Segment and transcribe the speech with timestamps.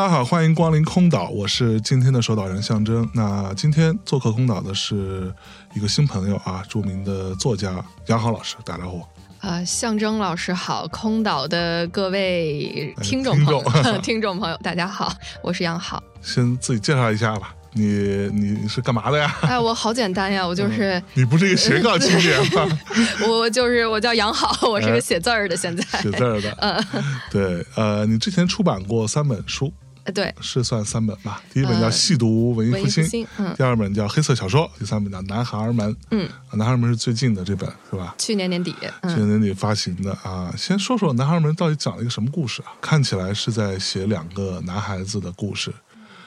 [0.00, 3.06] 大家好，欢迎光临空岛，我是今天的守岛人象征。
[3.12, 5.30] 那今天做客空岛的是
[5.74, 9.02] 一个新朋友啊，著名的作家杨豪老师，打招呼。
[9.42, 13.62] 呃，象征老师好，空岛的各位听众朋友，
[14.00, 15.12] 听众朋友，大家好，
[15.42, 16.02] 我是杨好。
[16.22, 17.84] 先自己介绍一下吧，你
[18.32, 19.36] 你是干嘛的呀？
[19.42, 22.66] 哎，我好简单呀，我就是 你不是一个斜杠青年吗？
[23.28, 26.50] 我就是我叫杨好，我是个写字儿的，现在写字儿的。
[26.62, 26.84] 嗯，
[27.30, 29.70] 对，呃，你之前出版过三本书。
[30.14, 31.42] 对，是算三本吧。
[31.52, 33.04] 第一本叫《细读文艺复兴》，
[33.56, 35.92] 第二本叫《黑色小说》，第三本叫《男孩儿们》。
[36.10, 38.14] 嗯，《男孩儿们》是最近的这本，是吧？
[38.18, 40.52] 去年年底，去年年底发行的啊。
[40.56, 42.72] 先说说《男孩儿们》到底讲了一个什么故事啊？
[42.80, 45.72] 看起来是在写两个男孩子的故事，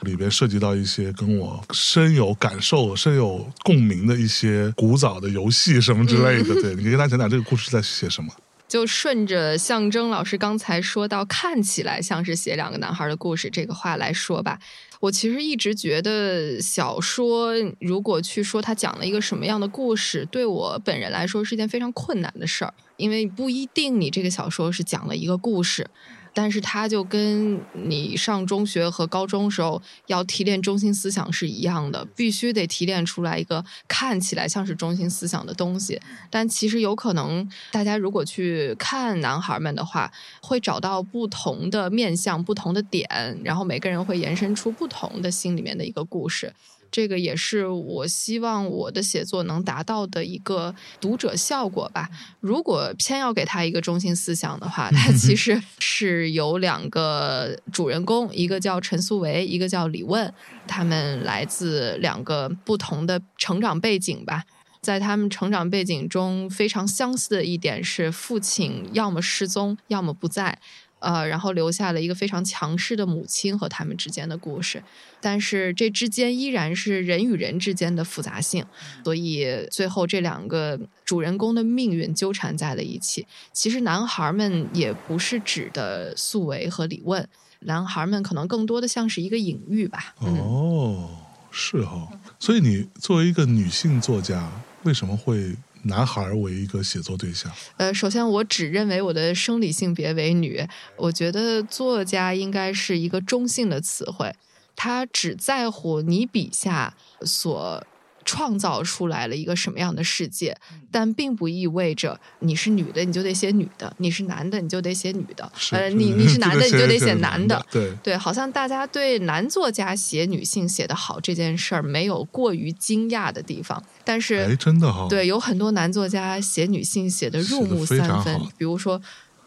[0.02, 6.54] 里边涉及到一些跟我深有感受、深有共鸣的一些古早的游戏什么之类的。
[6.62, 8.30] 对，你可以跟大家讲讲这个故事在写什么。
[8.66, 14.58] 就顺着象征老师刚才说到，看起来像是写两个男孩的故事这个话来说吧，
[15.00, 25.86] 我其实一直觉得小说如果去说他讲了一个什么样的故事，对我本人来说是件非常困难的事儿，因为不一定你这个小说是讲了一个故事。
[26.34, 36.00] 但是它就跟你上中学和高中时候要提炼中心思想是一样的，必须得提炼出来一个看起来像是中心思想的东西。
[36.28, 40.12] 但其实有可能，大家如果去看男孩们的话，
[40.42, 43.08] 会找到不同的面向、不同的点，
[43.44, 46.52] 然后每个人会延伸出不同的心里面的一个故事。
[46.94, 52.08] 这个也是我希望我的写作能达到的一个读者效果吧。
[52.38, 60.32] 如果偏要给他一个中心思想的话， 他其实是有两个主人公，一个叫陈素维，一个叫李问，
[60.68, 64.44] 他们来自两个不同的成长背景吧。
[64.80, 70.60] 在他们成长背景中非常相似的一点是，父亲要么失踪，要么不在。
[71.04, 74.82] 呃，然后留下了一个非常强势的母亲和他们之间的故事，
[75.20, 78.64] 但是这之间依然是人与人之间的复杂性，
[79.04, 83.26] 所以最后这两个主人公的命运纠缠在了一起。
[83.52, 87.28] 其实男孩们也不是指的素维和李问，
[87.60, 90.14] 男孩们可能更多的像是一个隐喻吧。
[90.20, 91.10] 哦，
[91.50, 94.50] 是哦，所以你作为一个女性作家，
[94.84, 95.54] 为什么会？
[95.84, 104.34] 男孩为一个写作对象，呃，首先我只认为我的生理性别为女，我觉得作家应该是一个中性的词汇，
[104.74, 107.86] 他只在乎你笔下所。
[108.24, 110.56] 创造出来了一个什么样的世界，
[110.90, 115.50] 但并不意味着你是女的你就得写女的，你是男的你就得写女的。
[115.70, 117.64] 呃，你你是男的 你就得写男的。
[117.70, 129.00] 对对，好像大家对男作家写女性写得好这件事儿没有过于惊讶的地方，但是哎，真的哈，对，有很多男作家写女性写的入木三分，比如说。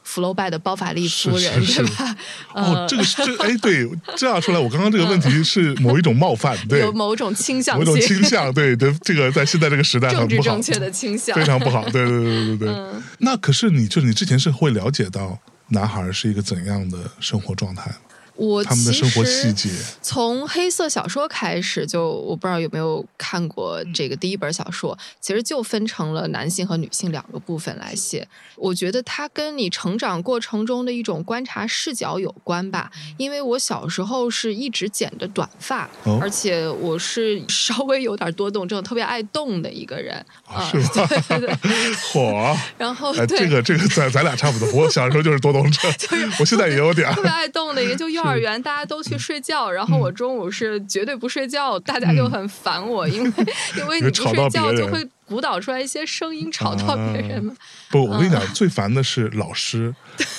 [0.08, 2.16] 福楼拜的包法利夫人，是吧？
[2.54, 3.86] 哦，这个是这哎，对，
[4.16, 12.76] 这样说来，我刚刚这个问题是某一种冒犯，对，有某种倾向，某种倾向，对对，这个在现在这个时代政治正确的倾向非常不好，对对对对对对。
[13.20, 15.38] 那可是你，就是你之前是会了解到
[15.68, 17.92] 男孩是一个怎样的生活状态？
[18.38, 19.70] 我他们的生活细节，
[20.02, 28.28] 从黑色小说开始，就我不知道有没有看过这个第一本小说，其实就分成了男性和女性两个部分来写。
[28.56, 32.92] 我觉得它跟你成长过程中的一种观察视角有关吧。
[33.18, 35.90] 因为我小时候是一直剪的短发，
[36.22, 40.16] 而且我是稍微有点多动症，特别爱动的一个人
[40.46, 41.08] 啊，是吧？
[42.12, 45.92] 火，然后这个这个咱咱俩差不多，我小时候就是多动症，
[46.40, 53.32] 我现在也有点特别爱动的一个，就幼儿园大家都去睡觉，然后我中午是绝对不睡觉，大家就很烦我，因为
[53.78, 55.08] 因为你不睡觉就会。
[55.28, 57.54] 鼓捣出来一些声音吵到别人吗？
[57.92, 59.94] 不，我跟你讲，最烦的是老师，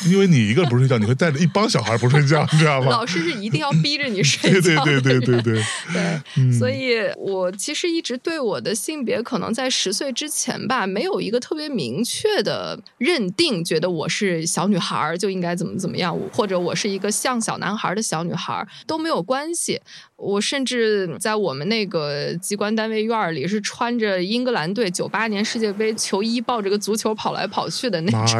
[0.06, 2.90] 因为你一个人不睡觉，你会带着一帮小孩不睡觉，你知道吗？
[2.90, 4.84] 老师是一定要逼着你睡觉。
[4.84, 5.64] 对对对对对对。
[5.92, 19.80] 对，所以我其实一直对我的性别，可能在十岁之前吧，没有一个特别明确的认定，觉得我是小女孩就应该怎么怎么样，或者我是一个像小男孩的小女孩都没有关系。
[20.18, 28.38] 我甚至在我们那个机关单位院儿里是穿着英格兰队九八年世界杯球衣，抱着个足球跑来跑去的那种。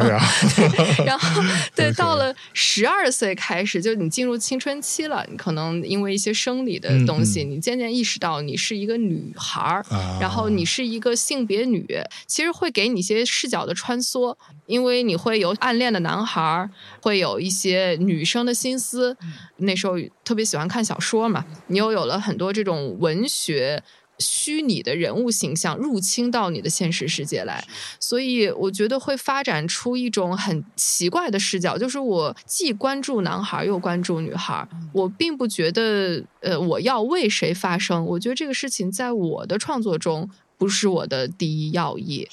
[1.05, 1.41] 然后，
[1.73, 9.85] 对，到了十二岁开始，就你进入青春期了，你可能因为一些生理的东西，你渐渐意识到你是一个女孩儿，
[10.19, 11.87] 然后你是一个性别女，
[12.27, 14.35] 其实会给你一些视角的穿梭，
[14.65, 16.69] 因为你会有暗恋的男孩儿，
[17.01, 19.15] 会有一些女生的心思。
[19.61, 21.45] 那时候特别喜欢看小说嘛。
[21.69, 23.81] 你又有了很多这种文学
[24.19, 27.65] 虚拟的人物形象入侵到你的现实世界来，
[28.01, 42.27] 所以我觉得会发展出一种很奇怪的视角，就是我既关注男孩又关注女孩，我并不觉得呃我要为谁发声，我觉得这个事情在我的创作中不是我的第一要义，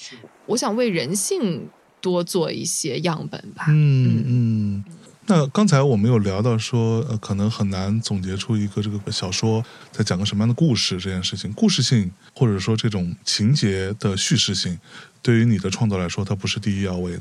[0.47, 1.69] 我想为人性
[2.01, 3.67] 多做一些样本吧。
[3.69, 4.25] 嗯。
[4.27, 4.85] 嗯。
[5.29, 14.79] 那刚才我们有聊到说，呃，可能很难总结出一个这个小说在讲个什么样的故事这件事情，故事性或者说这种情节的叙事性，
[15.23, 17.19] 对于你的创作来说，它不是第一要位。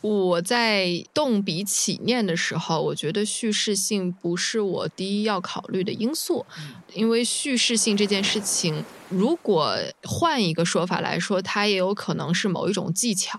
[0.00, 6.44] 我在动笔起念的时候，我觉得叙事性不是我第一要考虑的因素，
[6.92, 8.84] 因为叙事性这件事情。
[9.08, 13.38] 如果换一个说法来说，它也有可能是某一种技巧。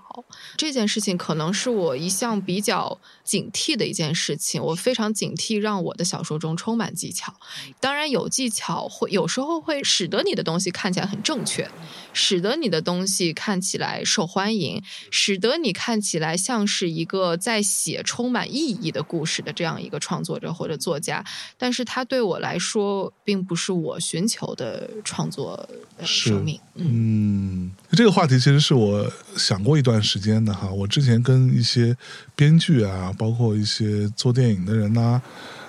[0.56, 4.62] 这件事情可能是我一向比较警惕的一件事情。
[4.64, 7.34] 我非常警惕让我的小说中充满技巧。
[7.80, 11.70] 当然，有技巧会有时候会使得你的东西看起来很正确，
[12.14, 14.82] 使得你的东西看起来受欢迎，
[15.12, 21.24] 使得你看起来像是一个在写充满意义的故事的这样一个创作者或者作家。
[21.58, 25.68] 但是，它对我来说并不是我寻求的创作。
[26.04, 29.08] 生命，嗯，这个话题其实是我
[29.38, 30.68] 想过一段时间的哈。
[30.68, 31.96] 我之前跟一些
[32.36, 35.22] 编剧啊，包括一些做电影的人呐，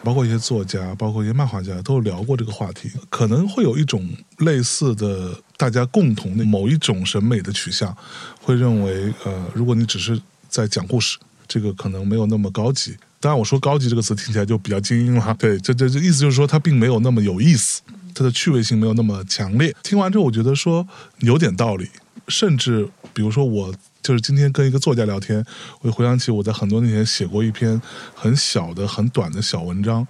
[0.03, 2.91] 包括一些作家，包括一些漫画家，都聊过这个话题。
[3.11, 7.95] 可能会有一种类似的，大家共同的某一种审美的取向，
[8.41, 10.19] 会认为，呃，如果你只是
[10.49, 12.97] 在讲故事，这个可能没有那么高级。
[13.21, 15.37] 当然，我说高级这个词听起来就比较精英了。
[15.39, 17.83] 对，这这这意思就是说，它并没有那么有意思。
[18.15, 19.75] 它的趣味性没有那么强烈。
[19.83, 20.87] 听完之后，我觉得说
[21.19, 21.89] 有点道理。
[22.29, 25.45] 甚至比如说，我就是今天跟一个作家聊天，
[25.81, 27.81] 我就回想起我在很多年前写过一篇
[28.15, 30.07] 很小的、很短的小文章，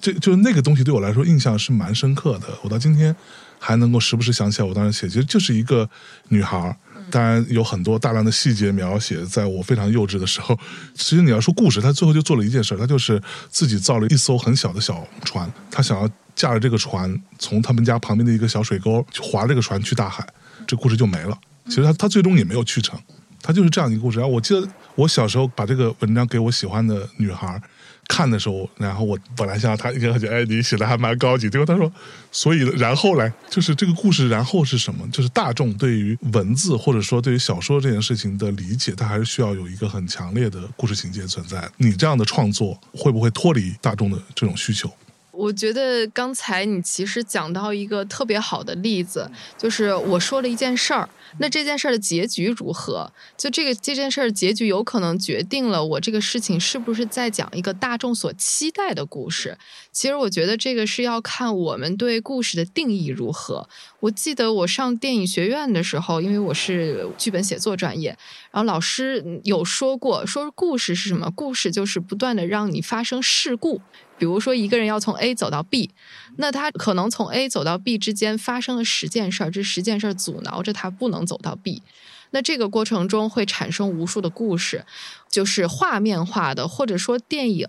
[0.00, 2.46] 这就是那个东西对我来说印象是蛮深刻的。
[2.62, 3.14] 我到今天
[3.58, 5.88] 还能够时不时想起来我当时写，其实就是一个
[6.28, 6.76] 女孩。
[7.08, 10.58] 当然有很多大量的细节描写，在我非常幼稚的时候。
[10.92, 20.26] 其实你要说故事，他最后就做了一件事，他就是自己造了一艘很小的小船，他想要驾着这个船从他们家旁边的一个小水沟划这个船去大海，
[20.66, 21.38] 这故事就没了。
[21.68, 22.98] 其实他他最终也没有去成，
[23.42, 24.18] 他就是这样一个故事。
[24.18, 27.60] 然后我记得我小时候把这个文章给我喜欢的女孩。
[28.08, 31.50] 看的时候，然后我本来想他应该觉得哎，你写的还蛮高级。
[31.50, 31.92] 结果他说，
[32.30, 35.04] 所以然后来就是这个故事，然后是什么？
[35.10, 41.68] 就是大众对于文字或者说对于小说这件事情的理解，它还是需要有一个很强烈的故事情节存在。
[41.78, 44.88] 你这样的创作会不会脱离大众的这种需求？
[45.36, 51.08] 我觉得刚才你其实讲到一个特别好的例子，就是我说了一件事儿。
[51.38, 53.12] 那这件事儿的结局如何？
[53.36, 59.58] 就这个这件事儿结局有可能决定了我这个事情是不是在讲一个大众所期待的故事。
[59.92, 63.68] 其实我觉得这个是要看我们对故事的定义如何。
[64.00, 68.16] 我记得我上电影学院的时候，因为我是剧本写作专业，
[68.50, 71.30] 然后老师有说过，说故事是什么？
[71.30, 73.82] 故事就是不断的让你发生事故。
[74.18, 75.90] 比如说一个人要从 A 走到 B，
[76.36, 81.82] 那他可能从 A 走到 B 之间发生了十件事儿，这十件事儿阻挠着他不能走到 B。
[82.30, 84.84] 那这个过程中会产生无数的故事，
[85.30, 87.68] 就是画面化的，或者说电影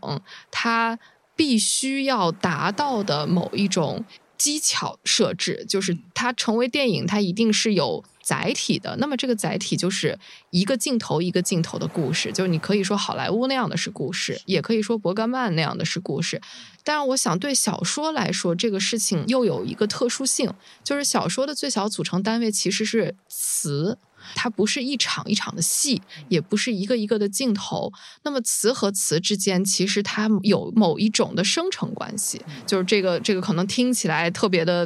[0.49, 0.97] 它
[1.35, 4.03] 必须要达到的某一种
[4.37, 8.03] 技巧设置，就是它成为电影，它一定是有。
[8.27, 10.19] 载体的，那么这个载体就是
[10.49, 16.41] 一个镜头一个镜头的故事，就是你可以说好莱坞那样的是故事，也可以说伯格曼那样的是故事。
[16.83, 20.51] 但是我想对小说来说，这个事情又有一个特殊性，
[20.83, 23.97] 就是小说的最小组成单位其实是词。
[24.35, 27.93] 它不是一场一场的戏，也不是一个一个的镜头。
[28.23, 34.85] 那么词和词之间，其实它有某一种的生成关系，就是这个这个可能听起来特别的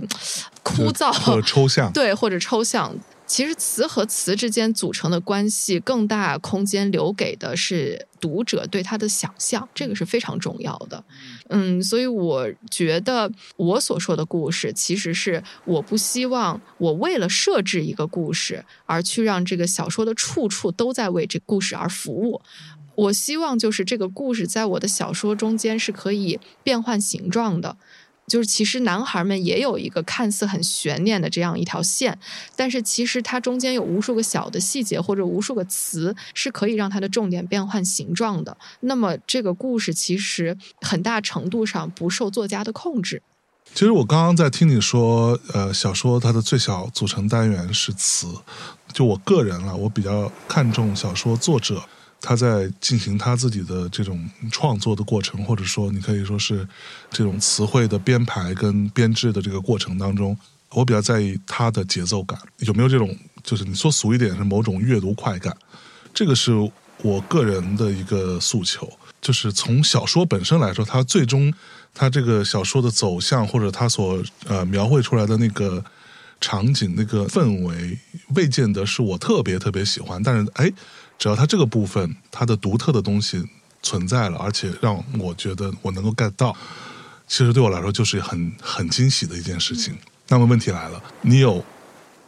[0.61, 2.95] 枯燥或抽象，对，或者抽象。
[3.31, 11.01] 其实词和词之间组成的关系，更大空间留给的是读者对它的想象，这个是非常重要的。
[11.47, 22.41] 嗯，所以我觉得我所说的故事，其实是我不希望我为了设置一个故事而去让这个小说的处处都在为这故事而服务。
[22.95, 27.77] 我希望就是这个故事在我的小说中间是可以变换形状的。
[28.31, 32.17] 就是其实男孩们也有一个看似很悬念的这样一条线，
[32.55, 38.55] 但是其实它中间有无数个小的细节或者无数个词是可以让它的重点变换形状的。
[38.79, 43.21] 那么这个故事其实很大程度上不受作家的控制。
[43.73, 48.27] 其实我刚刚在听你说，呃，小说它的最小组成单元是词。
[48.93, 51.83] 就我个人了，我比较看重小说作者
[52.21, 56.65] 他在进行他自己的这种创作的过程，或者说你可以说是
[57.09, 60.37] 这种词汇的编排跟编制的这个过程当中，
[60.69, 63.13] 我比较在意他的节奏感有没有这种，
[63.43, 65.53] 就是你说俗一点是某种阅读快感。
[66.13, 66.53] 这个是
[67.01, 68.87] 我个人的一个诉求，
[69.19, 71.53] 就是从小说本身来说，它最终。
[71.93, 75.83] 他这个小说的走向，或者他所呃描绘出来的那个
[76.39, 77.99] 场景、那个氛围，
[78.33, 80.23] 未见得是我特别特别喜欢。
[80.23, 80.71] 但是，哎，
[81.21, 83.47] 只要它这个部分它的独特的东西
[83.83, 86.51] 存在了，而且让我觉得我能够 get 到，
[87.27, 89.95] 其实对我来说就是很很惊喜的一件事情。
[90.29, 91.63] 那么问题来了，你有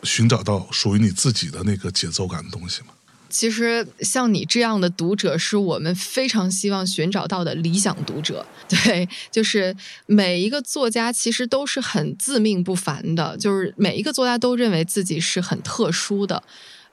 [0.04, 2.90] 寻找到属于你自己的那个节奏感的东西吗？
[3.32, 8.46] 其实像你这样的读者，是我们非常希望寻找到的理想读者。
[8.70, 16.44] 对，就是每一个作家其实都是很自命不凡的，就是每一个作家都认为自己是很特殊的。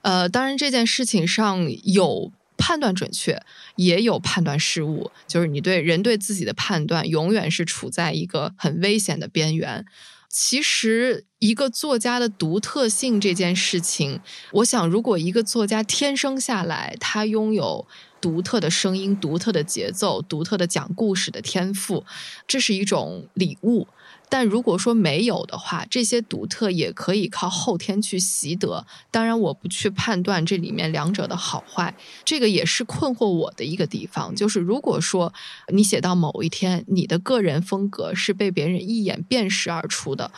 [0.02, 3.42] 呃，当然这件事情上有判断准确，
[3.76, 9.84] 也有判断失误，就是你对人对自己的判断永远是处在一个很危险的边缘。
[10.28, 14.20] 其实，一个作家的独特性这件事情，
[14.52, 17.84] 我想，如果一个作家天生下来，他拥有
[18.20, 22.04] 独特的声音、独特的节奏、独特的讲故事的天赋，
[22.46, 23.88] 这是一种礼物。
[24.28, 28.86] 但如果说没有的话，这些独特也可以靠后天去习得。
[29.10, 31.92] 当然，我不去判断这里面两者的好坏，
[32.24, 34.32] 这个也是困惑我的一个地方。
[34.36, 35.32] 就是如果说
[35.72, 40.30] 你写到某一天，你的个人风格是被别人一眼辨识而出的，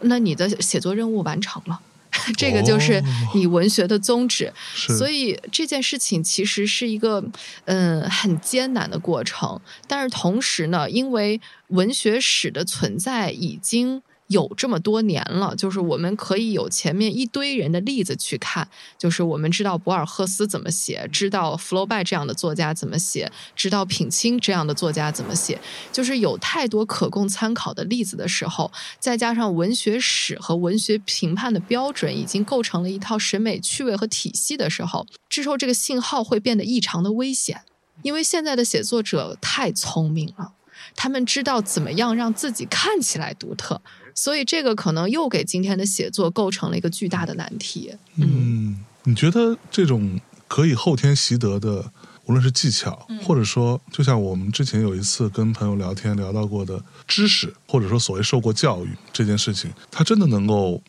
[0.00, 1.80] 那你的写作任务完成了。
[2.36, 3.02] 这个就是
[3.34, 7.24] 你文学的宗旨，所以这件事情其实是一个
[7.64, 14.02] 嗯很艰难的过程，但是同时呢，因为文学史的存在已经。
[14.28, 25.58] 有这么多年了，就是我们可以有前面一堆人的例子去看，就是我们知道博尔赫斯怎么写，知道福楼拜这样的作家怎么写，知道品清这样的作家怎么写，
[25.90, 28.70] 就是有太多可供参考的例子的时候，
[29.00, 37.62] 再加上文学史和文学评判的标准已经构成了一套审美趣味和体系的时候，这时候这个信号会变得异常的危险，
[38.02, 40.52] 因为现在的写作者太聪明了，
[40.94, 43.80] 他们知道怎么样让自己看起来独特。
[44.14, 47.94] 所以这个可能又给今天的写作构成了一个巨大的难题。
[48.16, 51.90] 嗯，你觉得这种可以后天习得的，
[52.24, 60.82] 无论是技巧，或者说，就像我们之前有一次跟朋友聊天聊到过的知识，或者说所谓受过教育这件事情，它真的能够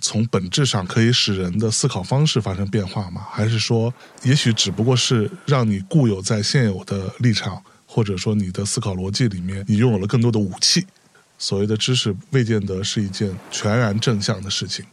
[0.00, 3.26] 从本质上可以使人的思考方式发生变化吗？
[3.30, 10.86] 还是说，也许只不过是让你固有在现有的立场，或者说你的思考逻辑里面，你拥有了更多的武器？
[11.38, 14.84] 所谓的知识未见得是一件全然正向的事情。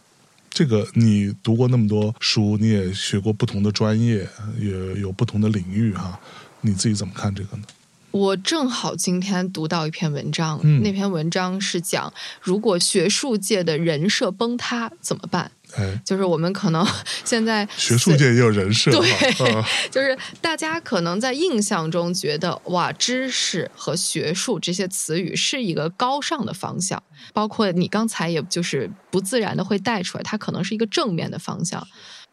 [0.49, 4.25] 这个你读过那么多书，你也学过不同的专业，
[4.57, 4.69] 也
[5.01, 6.17] 有不同的领域哈，
[6.61, 7.63] 你自己怎么看这个呢？
[8.11, 15.51] 我正好今天读到一篇文章，那篇文章是讲如果学术界的人设崩塌怎么办。
[16.03, 16.86] 就是我们可能
[17.24, 19.03] 现在 学术界也有人设，对，
[19.91, 27.01] 就是大家可能在印象中觉得哇，知识和学术这些词语是一个高尚的方向，
[27.34, 31.86] 包括你刚才也就是不自然的会带出来，它可能是一个正面的方向。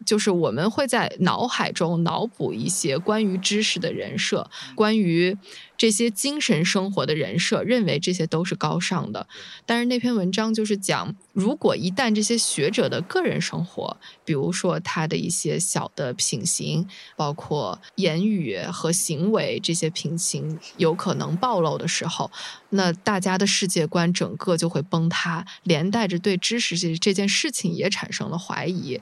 [0.04, 5.36] 就是我们会在脑海中脑补一些关于知识的人设，关于
[5.76, 9.26] 这些精神生活的人设，认为这些都是高尚的。
[9.66, 22.30] 但是那篇文章就是讲，如果一旦这些学者的个人生活，比如说他的一些小的品行，包括言语和行为这些品行有可能暴露的时候，
[22.70, 29.00] 那大家的世界观整个就会崩塌，连带着对知识这这件事情也产生了怀疑。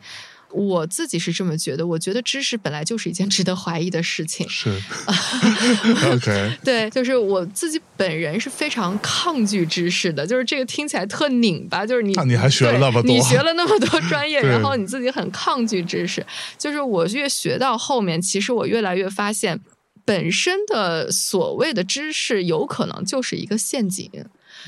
[0.53, 4.47] 我自己是这么觉得，我觉得知识本来就是一件 值得怀疑的事情。
[4.51, 4.71] 是
[6.13, 16.25] ，OK，对，就是我自己本人是非常抗拒知识的，就是这个听起来特拧巴，就是你，那你还学了那么多，你学了那么多专业， 然后你自己很抗拒知识，
[16.59, 19.61] 就是我越学到后面，其实我越来越发现，
[20.05, 24.11] 本身的所谓的知识有可能就是一个陷阱。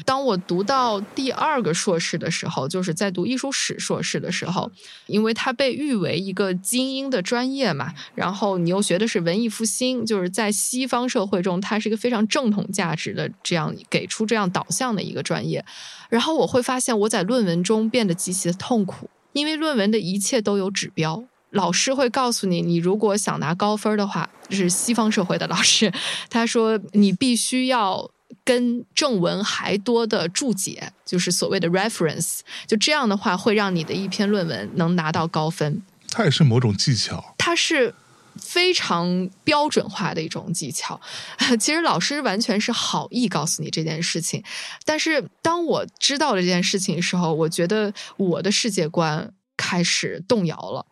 [0.04, 4.70] 当我读到第二个硕士的时候，就是在读艺术史硕士的时候，
[5.06, 15.64] 因为它被誉为一个精英的专业嘛，然后你又学的是文艺复兴，就是在西方社会中，它是一个非常正统价值的这样给出这样导向的一个专业。
[16.08, 21.24] 然后我会发现，我在论文中变得极其的痛苦，因为论文的一切都有指标。
[21.50, 25.92] 老师会告诉你，你如果想拿高分的话，是西方社会的老师，
[26.30, 28.10] 他说你必须要
[28.44, 35.82] 跟正文还多的注解，就是所谓的 reference，就这样的话会让你的一篇论文能拿到高分。
[36.10, 37.94] 它也是某种技巧，它是
[38.36, 41.00] 非常标准化的一种技巧。
[41.58, 44.42] 其实老师完全是好意告诉你这件事情，
[44.84, 50.86] 但是当我知道了这件事情的时候，我觉得我的世界观开始动摇了。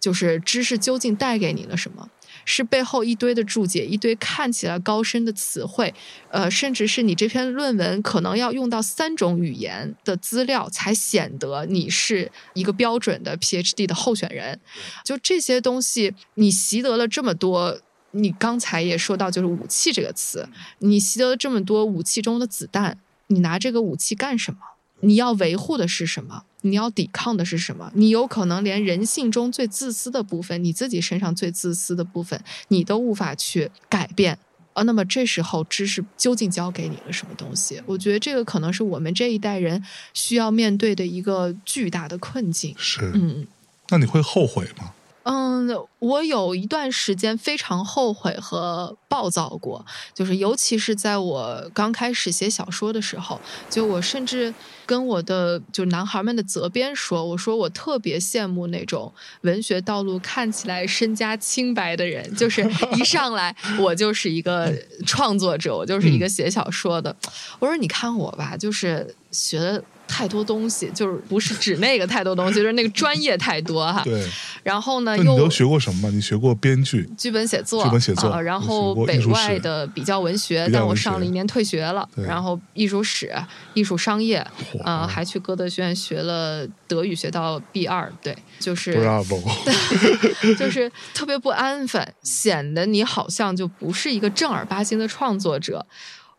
[0.00, 2.08] 就是知识究竟带给你了什么？
[2.44, 5.92] 是背后一堆的注解，一堆看起来高深的词汇，
[6.30, 14.58] 呃，甚至是你这篇论文可能要用到三种语言的资料，才显得你是一个标准的 PhD 的候选人。
[15.04, 17.78] 就这些东西，你习得了这么多，
[18.12, 24.58] 你刚才也说到，就是武器这个词，你习得了这么多武器中的子弹，你拿这个武器干什么？
[25.00, 26.44] 你要维护的是什么？
[26.62, 27.90] 你要抵抗的是什么？
[27.94, 34.38] 你有可能连人性中最自私的部分，你自己身上最自私的部分，你都无法去改变
[34.74, 34.82] 啊。
[34.82, 37.80] 那么这时候，知识究竟教给你了什么东西？
[37.86, 42.74] 我觉得这个可能是我们这一代人需要面对的一个巨大的困境。
[42.76, 43.46] 是，嗯，
[43.88, 44.92] 那你会后悔吗？
[45.32, 45.68] 嗯，
[46.00, 54.52] 我有一段时间非常后悔和暴躁过，就是尤其是在我刚开始写小说的时候，就我甚至
[54.84, 62.68] 跟我的就男孩们的责编说，我说我特别羡慕那种文学道路看起来身家清白的人，就是
[62.98, 64.74] 一上来我就是一个
[65.06, 67.14] 创作者，我就是一个写小说的。
[67.60, 69.84] 我说你看我吧，就是学的。
[70.10, 74.02] 太多东西，就是不是指那个太多东西， 就是那个专业太多哈。
[74.04, 74.28] 对。
[74.62, 75.16] 然后呢？
[75.16, 76.10] 你都学过什么？
[76.10, 78.42] 你学过编剧、剧本写作、剧本写作。
[78.42, 82.06] 然后北外的比较文学，但我上了一年退学了。
[82.16, 83.32] 然后艺术史、
[83.72, 84.46] 艺术商业，
[84.84, 88.12] 啊，还去歌德学院学了德语，学到 B 二。
[88.22, 88.92] 对，就是。
[90.58, 95.84] 就是特别不安分，显得你好像就不是一个正儿八经的创作者。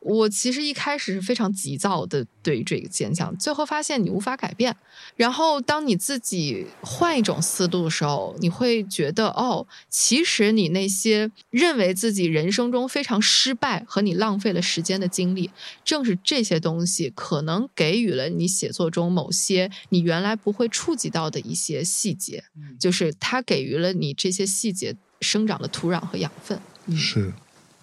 [0.02, 4.76] 我其实一开始是非常急躁的，对于这个现象，最后发现你无法改变。
[5.16, 15.52] 然后当你自己换一种思路的时候，你会觉得，哦，其实你那些认为自己人生中非常失败和你浪费了时间的经历，
[15.86, 22.44] 正是这些东西可能给予了你写作中某些你原来不会触及到的一些细节，
[22.80, 26.60] 就是它给予了你这些细节生长的土壤和养分。
[26.98, 27.32] 是。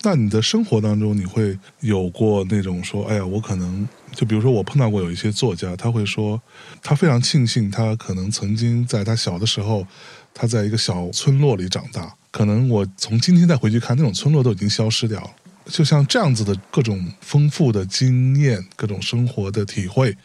[0.02, 6.40] 那你的生活当中，你会有过那种说，哎呀，我可能就比如说，我碰到过有一些作家，他会说，
[6.82, 9.86] 他非常庆幸他可能曾经在他小的时候，
[10.32, 12.14] 他在一个小村落里长大。
[12.30, 15.30] 可能我从今天再回去看，那种村落都已经消失掉了。
[15.66, 20.16] 就像这样子的各种丰富的经验、各种生活的体会，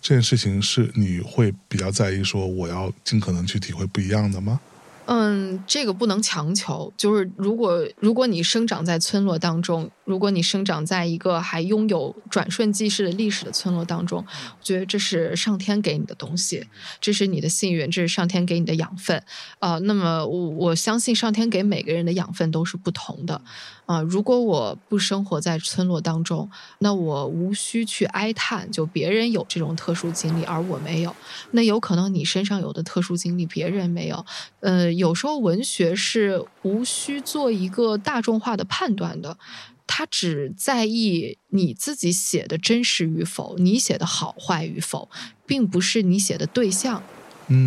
[0.00, 4.60] 这件事情是你会比较在意，说我要尽可能去体会不一样的吗？
[5.06, 6.92] 嗯，这个不能强求。
[6.96, 16.66] 就是如果如果你生长在村落当中，如果你生长在一个还拥有转瞬即逝的历史的村落当中，我觉得这是上天给你的东西，
[17.00, 19.22] 这是你的幸运，这是上天给你的养分。
[19.60, 23.40] 呃，那么我我相信上天给每个人的养分都是不同的。
[23.86, 31.14] 啊，如果我不生活在村落当中，那我无需去哀叹，就别人有这种特殊经历，而我没有。
[31.52, 34.26] 那有可能你身上有的特殊经历，别人没有。
[34.58, 39.38] 呃，有时候文学是无需做一个大众化的判断的，
[39.86, 45.08] 他只在意你自己写的真实与否，你写的好坏与否，
[45.46, 47.02] 并不是你写的对象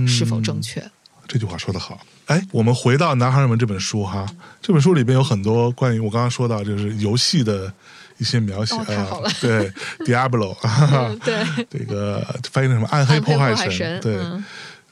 [0.05, 0.91] 是否正确。
[1.25, 2.01] 这句话说得好。
[2.29, 4.23] 哎，我们回到《男孩们》这本书哈，
[4.61, 7.73] 这本书里边有很多关于我刚刚说到就是游戏的
[8.19, 8.77] 一些描写。
[8.83, 9.31] 太好了。
[9.41, 9.71] 对，
[10.05, 10.55] Diablo，
[11.25, 12.87] 对，这个翻译成什么？
[12.91, 13.99] 暗黑破坏神。
[13.99, 14.15] 对，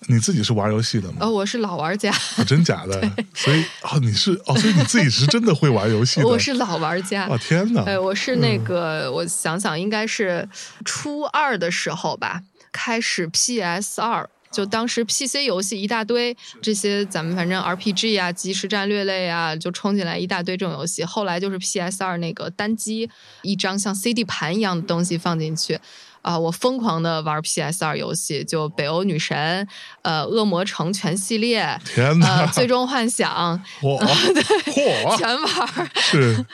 [0.08, 1.17] 你自己是玩游戏的吗？
[1.19, 2.12] 哦，我是老玩家。
[2.47, 3.00] 真假的？
[3.36, 6.28] 所以哦，你是哦，所以你自己是真的会玩游戏的。
[6.28, 7.28] 我是老玩家。
[7.28, 7.84] 哦天哪！
[7.84, 10.50] 哎，我是那个，我想想，应该是
[10.84, 14.28] 初二的时候吧，开始 PS 二。
[14.58, 21.04] 就当时 PC 游戏一大堆，这些咱们反正 RPG 啊、即时战略类啊，就冲进来一大堆这种游戏。
[21.04, 23.08] 后来就是 PS 二那个单机，
[23.43, 25.80] 一张像 CD 盘一样的东西放进去，
[26.24, 29.67] 啊，我疯狂的玩 PS 二游戏，就北欧女神、
[30.02, 35.91] 呃恶魔城全系列， 天哪，最终幻想， 嚯，嚯，全玩。
[35.93, 36.46] 是，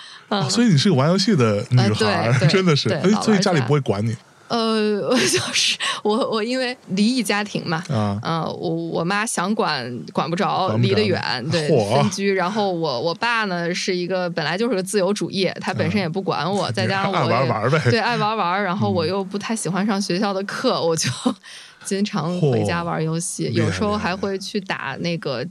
[0.50, 4.13] 所以你是个玩游戏的女孩，真的是，哎，所以家里不会管你。
[4.54, 12.32] 呃， 就是我我因为离异家庭嘛，啊，嗯、我我妈想管管不着，离得远，对，分居。
[12.32, 17.82] 然后我我爸呢是一个本来就是个自由主义，他本身也不管我， 再加上我爱玩玩呗。
[17.89, 21.10] 对爱玩玩，然后我嗯又不太喜欢上学校的课，我就
[21.84, 25.44] 经常回家玩游戏，有时候还会去打那个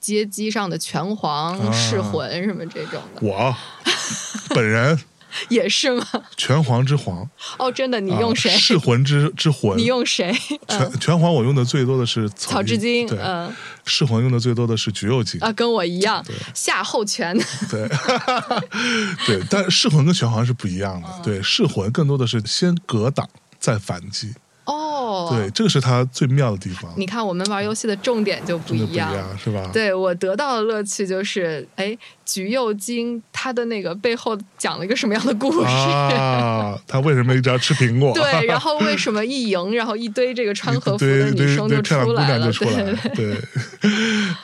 [0.00, 3.54] 街机上的拳皇、啊噬魂什么这种的，我
[4.54, 4.98] 本人
[5.48, 6.06] 也是吗？
[6.36, 8.50] 拳皇之皇，哦，真的，你啊用谁？
[8.50, 9.76] 噬魂之之魂。
[9.78, 10.34] 你用谁？
[10.66, 15.40] 嗯拳拳皇我用的最多的是草之金，对，嗯噬魂用的最多的是橘右京。
[15.40, 17.36] 啊，跟我一样，夏后拳。
[17.70, 17.88] 对，
[19.26, 21.08] 对，但噬魂跟拳皇是不一样的。
[21.08, 24.34] 嗯对，噬魂更多的是先格挡再反击。
[24.64, 26.92] 哦，对，，这个是它最妙的地方。
[26.96, 28.94] 你看我们玩游戏的重点就不一。
[28.94, 29.70] 样，是吧？
[29.72, 35.66] 对我得到的乐趣就是，哎，橘右京他的那个背后讲了一个什么样的故事？
[35.66, 38.12] 啊，他为什么一直要吃苹果？
[38.12, 42.52] 对，然后为什么一赢，然后一堆这个穿和服的对对女生就出来了？
[42.52, 42.98] 对了。
[43.14, 43.38] 对，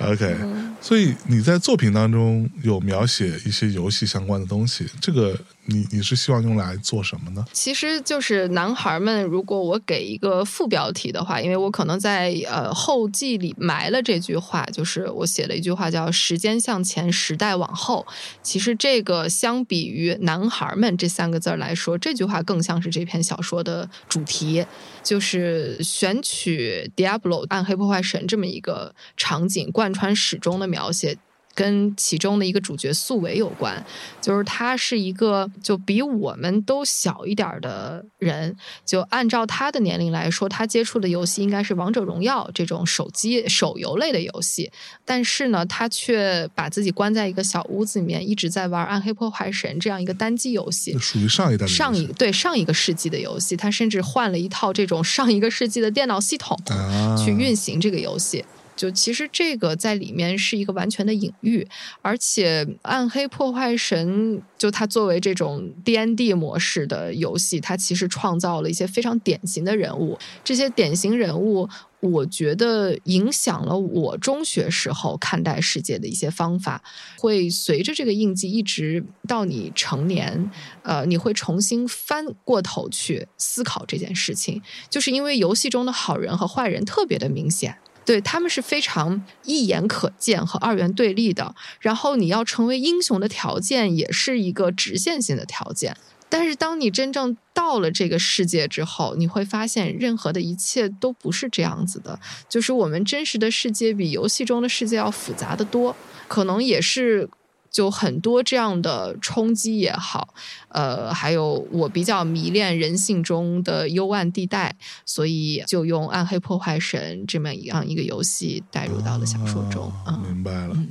[0.08, 0.36] OK。
[0.80, 7.44] 所以你在作品当中有描写一些游戏相关的东西，这个你你是希望用来做什么呢？
[7.52, 18.06] 其实就是男孩们，如果我给一个副标题的话，因为我可能在呃后记里埋了这句话，就是我写了一句话叫“时间向前，时代往后”。
[18.42, 24.64] 其实这个相比于“男孩们”这三个字来说，这句话更像是这篇小说的主题，
[25.02, 31.18] 就是选取 Diablo 暗黑破坏神这么一个场景，贯穿始终的描写。
[31.54, 33.84] 跟其中的一个主角素伟有关，
[34.20, 44.70] 就是他是一个就比我们都小一点儿的人，就按照他的年龄来说，他接触的游戏应该是王者荣耀这种手机手游类的游戏，
[45.04, 50.96] 但是呢，他却把自己关在一个小屋子里面，一直在玩《暗黑破坏神》这样一个单机游戏。
[50.98, 58.44] 属于上一代上一对上一个世纪的游戏，他甚至换了一套这种上一个世纪的电脑系统，啊，去运行这个游戏。
[58.82, 61.64] 就其实这个在里面是一个完全的隐喻，
[62.00, 70.18] 而且《暗黑破坏神》就它作为这种 D N D 模式的游戏，它其实创造了一些非常典型的人物。
[70.42, 71.68] 这些典型人物，
[72.00, 76.82] 我觉得影响了我中学时候看待世界的一些方法，
[77.20, 80.50] 会随着这个印记一直到你成年，
[80.82, 84.60] 呃，你会重新翻过头去思考这件事情。
[84.90, 87.78] 就是因为游戏中的好人和坏人特别的明显。
[88.04, 95.96] 对他们是非常一眼可见和二元对立的，然后你要成为英雄的条件也是一个直线性的条件。
[96.28, 105.94] 但是当你真正到了这个世界之后，你会发现任何的一切都不是这样子的，就是我们真实的世界比游戏中的世界要复杂的多，
[106.28, 107.28] 可能也是
[107.72, 110.32] 就很多这样的冲击也好，
[110.68, 119.88] 呃，还有我比较迷恋人性中的幽暗地带，所以就用《暗黑破坏神》这么一样一个游戏带入到了小说中。
[120.04, 120.74] 啊嗯，明白了。
[120.74, 120.88] 嗯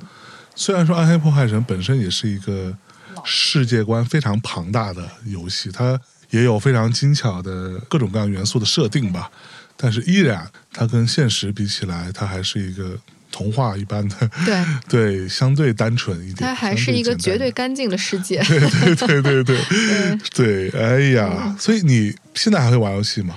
[0.53, 2.77] 虽然说《暗黑破坏神》本身也是一个
[3.23, 9.31] 世界观非常庞大的游戏，它也有非常精巧的各种各样元素的设定吧，
[9.77, 12.99] 但是依然它跟现实比起来，它还是一个
[13.31, 14.15] 童话一般的，
[14.45, 16.37] 对， 对，相对单纯一点。
[16.37, 18.41] 它还是一个绝对干净的世界。
[18.43, 23.35] 对对对对嗯对 对，哎呀，所以你现在还会玩游戏吗？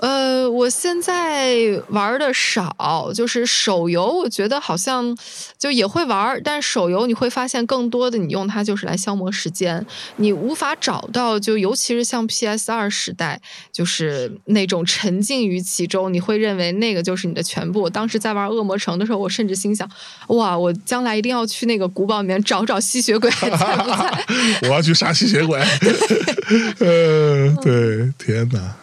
[0.00, 1.56] 呃，我现在
[1.88, 5.14] 玩的少，就是手游，我觉得好像
[5.58, 9.84] 就也会玩，但手游你会发现更多的你用它就是来消磨时间，
[10.16, 13.38] 你无法找到，就尤其是像 PS 二时代，
[13.70, 17.90] 就是那种沉浸于其中，你会认为那个就是你的全部。
[17.90, 19.86] 当时在玩恶魔城的时候，我甚至心想，
[20.28, 24.24] 哇，我将来一定要去那个古堡里面找找吸血鬼 还在不在。
[24.68, 25.60] 我要去杀吸血鬼。
[26.80, 28.76] 呃，对，天哪！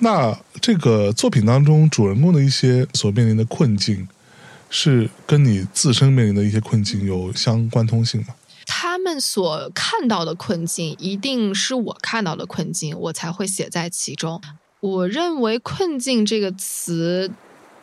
[0.00, 4.08] 那这个作品当中主人公的一些所面临的困境，
[4.68, 8.34] 是跟你自身面临的一些困境有相关通性吗？
[8.66, 14.40] 他们所看到的困境，一定是我看到的困境，我才会写在其中。
[14.80, 17.30] 我认为“困境”这个词，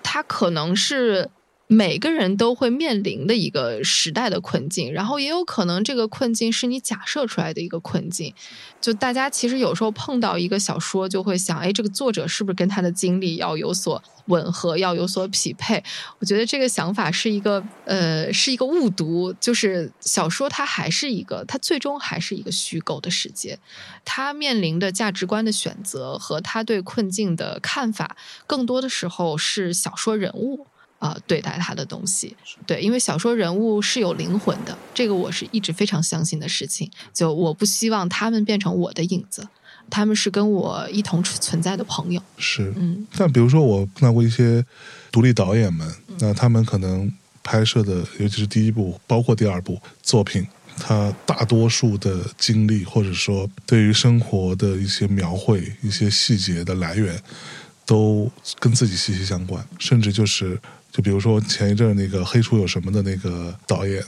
[0.01, 1.29] 它可能是
[1.69, 8.33] 每个人都会面临的一个时代的困境，然后也有可能这个困境是你假设出来的一个困境。
[8.79, 15.83] 就大家其实有时候碰到一个小说，就会想，哎，这个作者是不是跟他的经历要有所吻合，要有所匹配？
[16.19, 19.33] 我觉得这个想法是一个呃，是一个误读。
[19.33, 23.59] 就是小说它还是一个，它最终还是一个虚构的世界，
[24.05, 30.67] 它面临的价值观的选择和他对困境的看法，更多的时候是小说人物。
[30.99, 36.89] 啊、对待他的东西，对，因为小说人物是有灵魂的，这个我是一直非常相信的事情。
[37.13, 39.47] 就我不希望他们变成我的影子，
[39.89, 42.21] 他们是跟我一同存在的朋友。
[42.37, 44.65] 是，嗯但比如说我碰到过一些
[45.11, 45.87] 独立导演们，
[46.19, 47.11] 那他们可能
[47.43, 50.47] 拍摄的，尤其是第一部，包括第二部作品，
[50.79, 57.21] 他大多数的经历或者说对于生活的一些描绘、一些细节的来源，
[57.85, 58.29] 都
[58.59, 60.59] 跟自己息息相关，甚至就是，
[60.97, 64.03] 就比如说前一阵那个《黑厨有什么》的那个导演。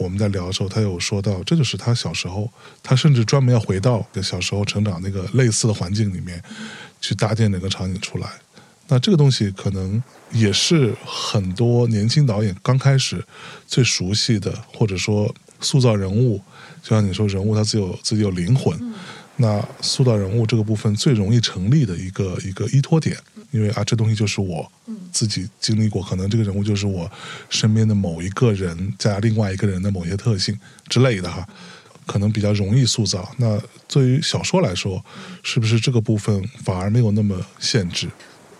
[0.00, 2.50] 我们在聊的时候，他有说到，这就是他小时候，
[2.82, 6.42] 他甚至专门要回到小时候成长那个类似的环境里面，
[7.00, 8.28] 去搭建那个场景出来。
[8.88, 10.02] 那这个东西可能
[10.32, 13.24] 也是很多年轻导演刚开始
[13.68, 16.42] 最熟悉的，或者说塑造人物，
[16.82, 18.76] 就像你说人物他自己有自己有灵魂，
[19.36, 23.16] 那塑造人物这个部分最容易成立的一个一个依托点，
[23.50, 24.70] 因为啊这东西就是我
[25.12, 27.10] 自己经历过，可能这个人物就是我
[27.48, 31.46] 身边的某一个人加另外一个人的某些特性之类的哈。
[32.06, 33.34] 可能比较容易塑造。
[33.38, 35.02] 那对于小说来说，
[35.42, 38.10] 是不是这个部分反而没有那么限制？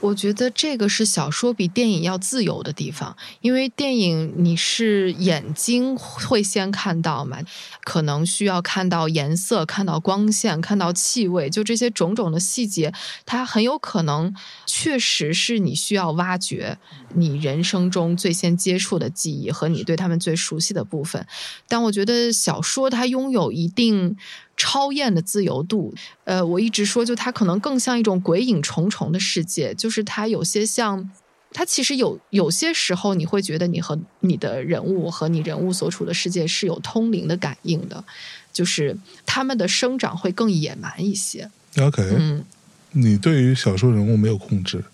[0.05, 7.39] 我觉得这个是小说比电影要自由的地方，因为电影你是眼睛会先看到嘛，
[7.85, 12.93] 可能需要看到颜色、看到光线、看到气味，就这些种种的细节，
[13.25, 14.35] 它很有可能
[14.67, 16.77] 确实是你需要挖掘
[17.15, 21.27] 你人生中最先接触的记忆和你对他们最熟悉的部分。
[21.67, 24.19] 但我觉得小说它拥有一定。
[24.57, 31.11] 超验的自由度，呃，我一直说，就它可能更像一种鬼影重重的世界，就是它有些像，
[31.53, 38.05] 它其实有有些时候你会觉得你和你的人物和你人物所处的世界是有通灵的感应的，
[38.53, 41.51] 就是他们的生长会更野蛮一些。
[41.81, 42.45] OK，、嗯，
[42.93, 44.85] 你对于小说人物没有控制，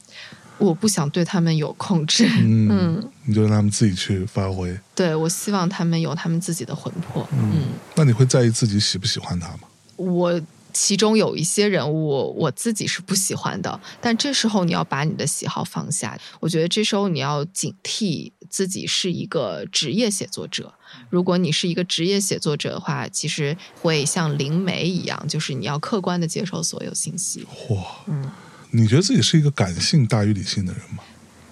[0.61, 4.79] 我不想对他们有控制，嗯，嗯你就让他们自己去发挥。
[4.95, 7.65] 对我希望他们有他们自己的魂魄，嗯
[7.97, 9.61] 那你会在意自己喜不喜欢他吗？
[9.97, 10.41] 我
[10.73, 16.17] 其中有一些人物我自己是不喜欢的，但这时候你要把你的喜好放下。
[16.39, 20.73] 我觉得这时候你要警惕自己是一个职业写作者。
[21.09, 27.45] 如果你是一个职业写作者的话，其实会像灵媒一样，就是你要客观的接受所有信息。
[27.69, 28.31] 哇，嗯，
[28.71, 31.03] 你觉得自己是一个感性大于理性的人吗？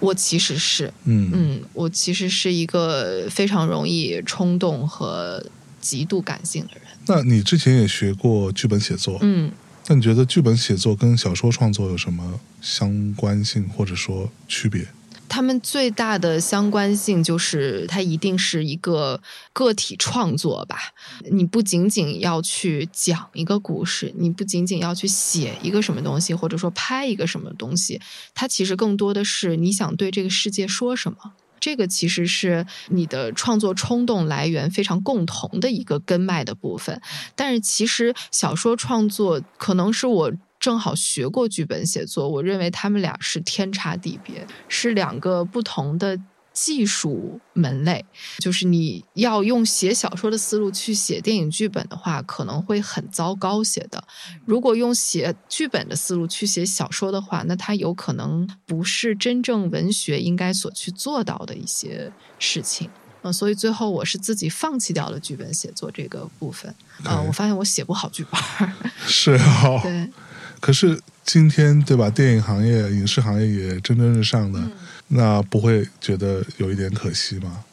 [0.01, 5.45] 我其实是，嗯嗯，我其实是一个非常容易冲动和
[5.81, 6.83] 极度感性的人。
[7.07, 9.51] 那你之前也学过剧本写作，嗯。
[9.91, 14.87] 那你觉得剧本写作跟小说创作有什么相关性或者说区别？
[15.29, 19.21] 他们最大的相关性就是，它一定是一个
[19.53, 20.79] 个体创作吧。
[21.31, 28.01] 你不仅仅要去讲一个故事，你不仅仅要去写一个什么东西，或者说拍一个什么东西，
[28.35, 31.19] 它其实更多的是你想对这个世界说什么。
[31.61, 37.03] 这个其实是你的创作冲动来源非常共同的一个根脉的部分，
[37.35, 40.33] 但是其实小说创作可能是我
[40.69, 46.21] 正好学过剧本写作，我认为他们俩是天差地别，是两个不同的
[46.53, 48.05] 技术门类。
[48.39, 53.99] 就是你要用写小说的思路去写电影剧本的话，可能会很糟糕写的；
[54.45, 62.91] 如果用写剧本的思路去写小说的话，那它有可能不是真正文学应该所去做到的一些事情。
[63.23, 66.73] 嗯，所以最后我是自己放弃掉了剧本写作这个部分。
[67.03, 68.73] 啊、OK 我发现我写不好剧本儿。
[69.07, 70.09] 是啊， 对，
[70.61, 72.09] 可是今天对吧？
[72.11, 74.61] 电影行业、影视行业也蒸蒸日上的，
[75.09, 77.65] 那不会觉得有一点可惜吗？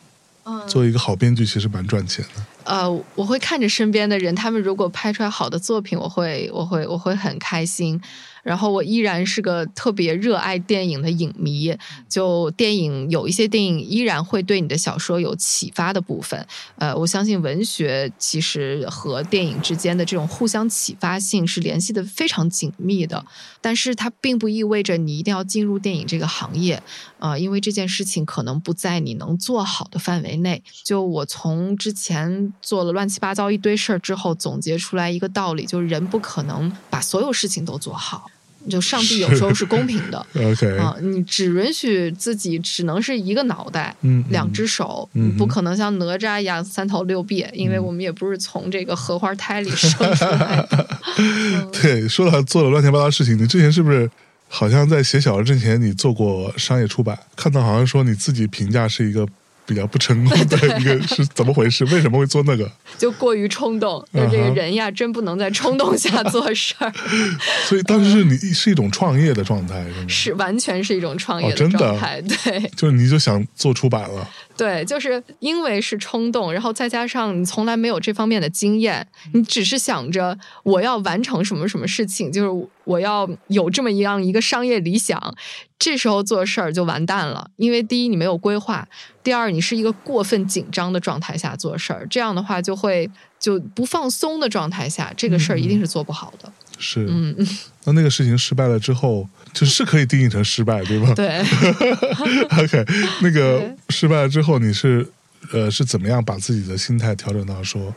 [0.48, 2.46] 嗯，做一个好编剧，其实蛮赚钱的。
[2.66, 8.00] 呃，我会看着身边的人，他们如果拍出来好的作品，我会，我会，我会很开心。
[8.46, 11.76] 然后我依然是个特别热爱电影的影迷，
[12.08, 16.46] 就电影有一些电影依然会对你的小说有启发的部分。
[16.76, 23.26] 呃，我相信文学其实和电影之间的这种互相启发性是联系的非常紧密的，
[23.60, 26.84] 但是它并不意味着你一定要进入电影这个行业。
[27.18, 30.62] 啊、因为这件事情可能不在你能做好的范围内。
[30.84, 38.30] 就我从之前做了乱七八糟一堆事儿之后，总结出来一个道理，就是人不可能把所有事情都做好。
[38.70, 50.88] 就上帝有时候是公平的 OK，、啊，你只允许自己只能是一个脑袋，嗯，两嗯只手，嗯不可能像哪吒一样三头六臂，因为我们也不是从这个荷花胎里 生出来的。
[51.18, 54.10] 嗯对，说了做了乱七八糟的事情，你之前是不是
[54.48, 57.18] 好像在写小说之前，你做过商业出版？
[57.36, 59.28] 看到好像说你自己评价是一个
[59.66, 61.84] 比较不成功 的一个是怎么回事？
[61.86, 62.72] 为什么会做那个？
[62.98, 66.94] 就过于冲动，就这个人呀，真不能在冲动下做事儿。
[67.68, 70.06] 所以当时是你是一种创业的状态，是吗？
[70.08, 74.30] 是完全是一种创业的状态，对，就是你就想做出版了。
[74.58, 85.36] 对，就是因为是冲动，然后再加上你从来没有这方面的经验，你只是想着我要完成什么什么事情，就是我要有这么一样一个商业理想，
[85.78, 87.50] 这时候做事儿就完蛋了。
[87.58, 88.88] 因为第一你没有规划，
[89.24, 93.10] 第二你是一个过分紧张的状态下做事儿，这样的话就会
[93.40, 96.52] 就不放松的状态下，这个事儿一定是做不好的。
[96.78, 97.36] 是，嗯，
[97.86, 101.14] 那那个事情失败了之后，就 是可以定义成失败，对吧？
[101.16, 101.40] 对。
[102.64, 102.86] OK，
[103.22, 105.08] 那个失败了之后，你是
[105.54, 107.94] 呃是怎么样把自己的心态调整到说，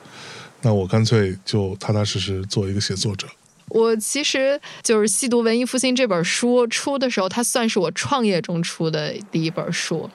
[0.63, 3.27] 那我干脆就踏踏实实做一个写作者？
[3.71, 10.09] 我其实就是《细读文艺复兴》这本书出的时候，它算是我创业中出的第一本书。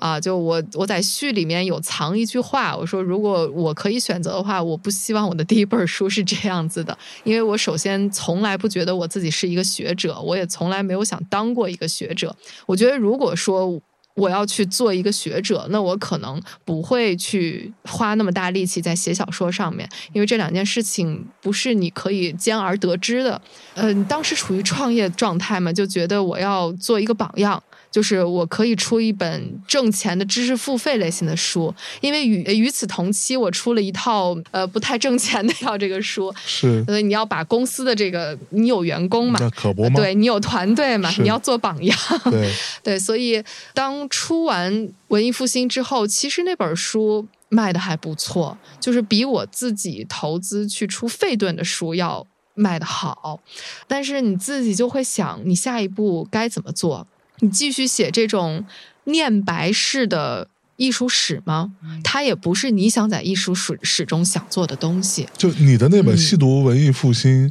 [0.00, 12.36] 啊，就我我在序里面有藏一句话，我说如果我可以选择的话，我不希望我的第一本书是这样子的，因为我首先从来不觉得我自己是一个学者，我也从来没有想当过一个学者。
[12.66, 13.80] 我觉得如果说
[14.14, 23.40] 我要去做一个学者，那我可能不会去花那么大力气在写小说上面，因为这两件事情不是你可以兼而得之的。
[23.74, 27.60] 嗯，当时处于创业状态嘛，就觉得我要做一个榜样。
[27.94, 39.94] 就是我可以出一本挣钱的知识付费类型的书，因为与与此同期，我出了一套呃不太挣钱的要这个书，是，所以你要把公司的这个你有员工嘛，可不吗？
[39.94, 41.96] 对你有团队嘛，你要做榜样，
[42.32, 42.52] 对
[42.82, 43.40] 对，所以
[43.72, 53.38] 当出完文艺复兴之后，其实那本书卖的还不错，就是比我自己投资去出费顿的书要卖的好，
[53.86, 57.06] 但是你自己就会想，你下一步该怎么做？
[57.40, 58.64] 你继续写这种
[59.04, 61.72] 念白式的艺术史吗？
[62.02, 65.28] 它也不是你想在艺术史史中想做的东西。
[65.36, 67.48] 就你的那本《细读文艺复兴》，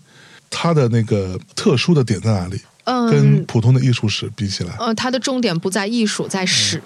[0.49, 2.61] 它的那个特殊的点在哪里？
[2.85, 6.81] 嗯，跟普通的艺术史比起来，呃，它的重点不在艺术，在史。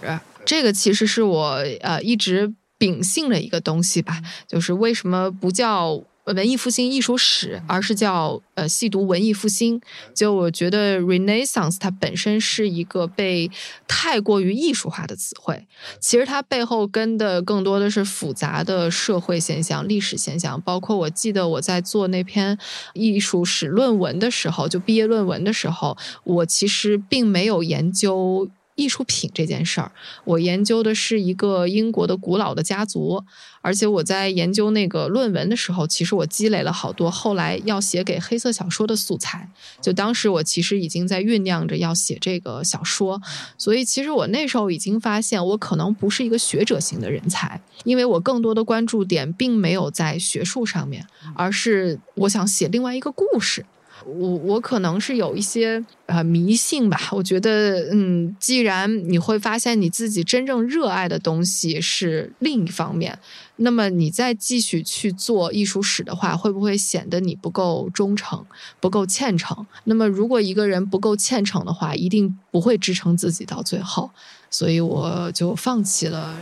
[0.46, 4.22] 这个其实是我呃一直秉性的一个东西吧。
[4.48, 6.04] 就是为什么不叫？
[6.34, 9.82] 文艺复兴艺术史，而是叫呃细读文艺复兴。
[10.14, 13.50] 就我觉得 Renaissance 它本身是一个被
[13.88, 15.66] 太过于艺术化的词汇，
[16.00, 20.60] 其实它背后跟的更多的是复杂的社会现象、历史现象。
[20.62, 22.58] 包括我记得我在做那篇
[22.94, 28.50] 艺术史论文的时候，就毕业论文的时候，我其实并没有研究。
[28.78, 29.92] 艺术品这件事儿，
[30.24, 33.24] 我研究的是一个英国的古老的家族，
[33.68, 39.50] 而且我在研究那个论文的时候，其实我积累了好多后来要写给黑色小说的素材。
[39.82, 43.22] 就当时我其实已经在酝酿着要写这个小说，
[43.58, 53.66] 所以其实我那时候已经发现，我可能不是一个学者型的人才，因为我更多的关注点并没有在学术上面，而是我想写另外一个故事。
[54.08, 63.20] 我我可能是有一些呃迷信吧，我觉得嗯，既然你会发现你自己真正热爱的东西是另一方面，
[63.58, 68.46] 那么你再继续去做艺术史的话，会不会显得你不够忠诚、
[68.80, 69.66] 不够虔诚？
[69.84, 74.10] 那么如果一个人不够虔诚的话，一定不会支撑自己到最后，
[74.50, 76.34] 所以我就放弃了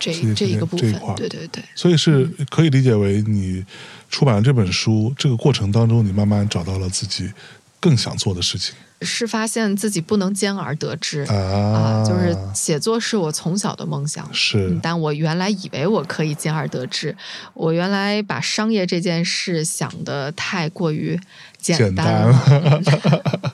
[0.00, 0.92] 这这一个部分。
[1.14, 3.64] 对对对，所以是可以理解为你。
[4.10, 7.32] 出版了这本书，这个过程当中，你慢慢找到了自己
[7.78, 8.74] 更想做的事情。
[9.02, 17.16] 是发现自己不能兼而得之啊，就是写作是我从小的梦想，是，但我原来以为我可以兼而得之，
[17.54, 21.16] 我原来把商业这件事想的太过于
[21.56, 22.82] 简单了。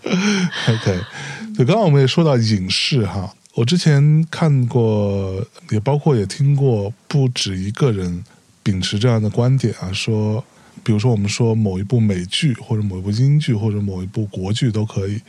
[0.68, 1.00] OK，
[1.54, 8.22] 就刚刚我们也说到影视哈，我之前看过，也包括也听过不止一个人。
[8.62, 10.44] 秉持这样的观点啊，说，
[10.82, 15.20] 比如说我们说某一部美剧或者某一部英剧或者某一部国剧都可以，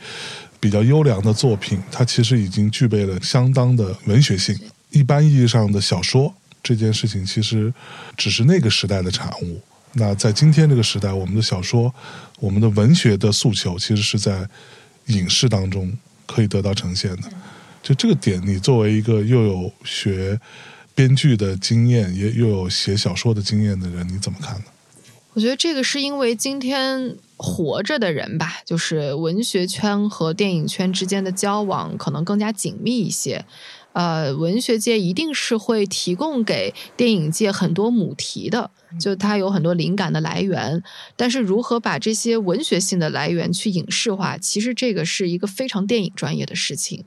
[0.58, 4.58] 比较优良的作品，它其实已经具备了相当的文学性。
[4.90, 7.72] 一般意义上的小说这件事情，其实
[8.16, 9.60] 只是那个时代的产物。
[9.92, 11.94] 那在今天这个时代，我们的小说，
[12.40, 14.44] 我们的文学的诉求，其实是在
[15.06, 17.22] 影视当中可以得到呈现的。
[17.82, 20.40] 就这个点，你作为一个又有学。
[20.94, 24.64] 编剧的经验也又有写小说的经验的人，你怎么看呢？
[25.34, 33.44] 我觉得这个是因为今天活着的人吧，就是文学圈和电影圈之间的交往可能更加紧密一些。
[33.92, 40.82] 呃，文学界一定是会提供给电影界很多母题的，就它有很多灵感的来源。
[41.14, 47.04] 但是如何把这些文学性的来源去影视化，其实这个是一个非常电影专业的事情。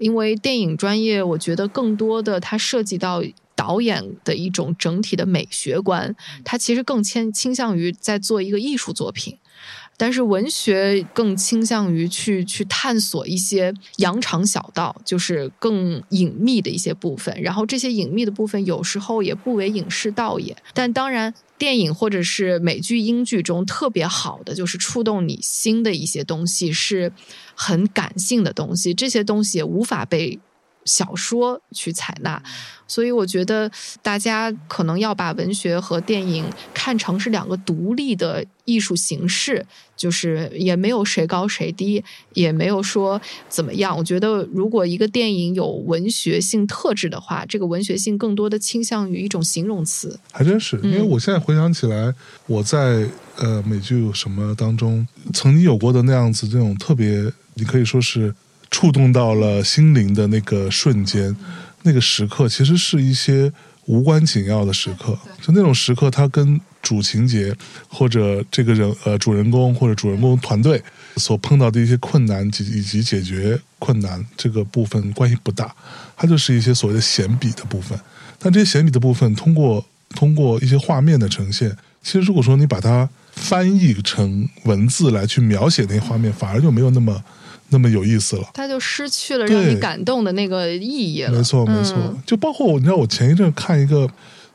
[0.00, 3.22] 因为电影专业，我觉得更多的它涉及到
[3.54, 9.38] 导演的一种整体的美学观，它其实更倾倾向于在做一个艺术作品。
[10.00, 17.38] 但是文学更倾向于去去探索一些羊肠小道，就是更隐秘的一些部分。
[17.42, 20.56] 然后这些隐秘的部分有时候也不为影视道也。
[20.72, 27.12] 但当然，电影或者是美剧、英剧中特别好的，就是触动你心的一些东西，是
[27.54, 28.94] 很感性的东西。
[28.94, 30.40] 这些东西也无法被。
[30.84, 32.42] 小说去采纳，
[32.88, 33.70] 所以我觉得
[34.02, 39.64] 大家可能要把文学和电影看成是两个独立的艺术形式，
[39.96, 42.02] 就是也没有谁高谁低，
[42.32, 43.96] 也没有说怎么样。
[43.96, 50.18] 我觉得如果一个电影有文学性特质的话，这个文学性更多的倾向于一种形容词。
[50.32, 52.12] 还真是，因为我现在回想起来，
[52.46, 53.06] 我在
[53.36, 58.34] 呃美剧什么当中曾经有过的那样子这种特别，你可以说是。
[58.70, 61.34] 触动到了心灵的那个瞬间，
[61.82, 63.52] 那个时刻其实是一些
[63.86, 67.54] 无关紧要的时刻，就那种时刻，它跟主情节
[67.88, 70.82] 或者这个人呃主人公或者主人公团队
[71.16, 75.74] 所碰到的一些困难及以及解决困难这个部分关系不大，
[76.16, 77.98] 它就是一些所谓的闲笔的部分。
[78.38, 87.22] 但这些闲笔的部分，通过通过一些画面的呈现，其实如果说你把它翻译成文字来去描写那些画面，反而就没有那么。
[87.70, 91.32] 那么有意思了，他就失去了让你感动的那个意义了。
[91.32, 91.96] 没错，没错。
[92.26, 94.08] 就包括你知道，我前一阵看一个，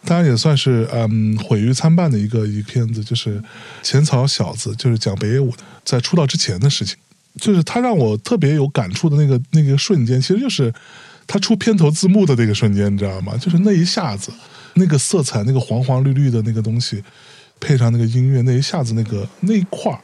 [0.04, 3.40] 当然也算是嗯毁誉参半的一个一个片子，就是
[3.82, 5.54] 《浅草小子》，就是讲北野武
[5.84, 6.96] 在出道之前的事情。
[7.40, 10.74] 就是他让我特别有感触的那个那个瞬间，其实就是
[11.28, 13.36] 他出片头字幕的那个瞬间，你知道吗？
[13.38, 14.32] 就是那一下子，
[14.76, 17.04] 那个色彩，那个黄黄绿绿的那个东西，
[17.60, 20.00] 配上那个音乐，那一下子那个那一块儿。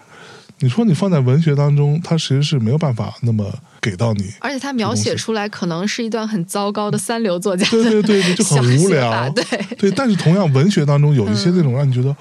[0.62, 3.52] 你说你放在文学当中，它其实是没有办法那么
[3.82, 9.44] 给到你，而且它描写出来可能是一段很糟糕的三流作家，对对对 对，就很无聊，对。
[9.78, 9.92] 对。
[9.92, 12.16] 但是同样，文学当中有一些那种让你觉得，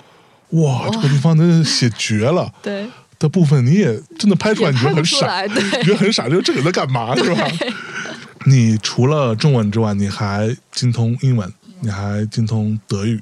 [0.61, 2.87] 哇，这个地方真的写绝了， 对。
[3.19, 7.47] 的部分，你也真的拍出来，你觉得很傻，你觉得很傻，就这个在干嘛，是吧？
[8.47, 13.21] 你除了中文之外，你还精通英文，你还精通德语。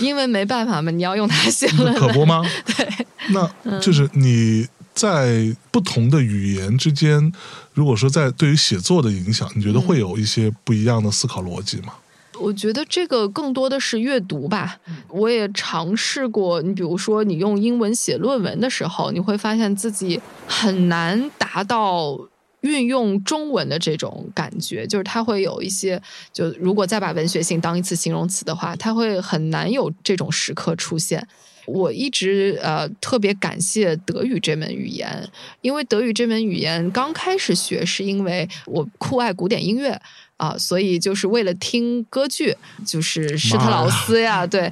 [0.00, 2.42] 因为没办法嘛，你要用它写论文，可不吗？
[2.76, 7.32] 对，那就是你在不同的语言之间，
[7.72, 11.94] 如果说在对于写作的影响，你觉得会有一些不一样的思考逻辑吗？
[12.40, 14.76] 我觉得这个更多的是阅读吧。
[15.08, 22.18] 我也尝试过，你比如说你用英文写论文的时候，你会发现自己很难达到。
[22.62, 26.00] 运用中文的这种感觉，就是它会有一些，
[26.32, 31.26] 就如果再把文学性当一次形容词的话，它会很难有这种时刻出现。
[31.64, 35.28] 我一直呃特别感谢德语这门语言，
[35.60, 39.96] 因为德语这门语言刚开始学是因为我酷爱古典音乐
[40.38, 44.68] 啊，所以就是为了听歌剧，就是施特劳斯呀，对，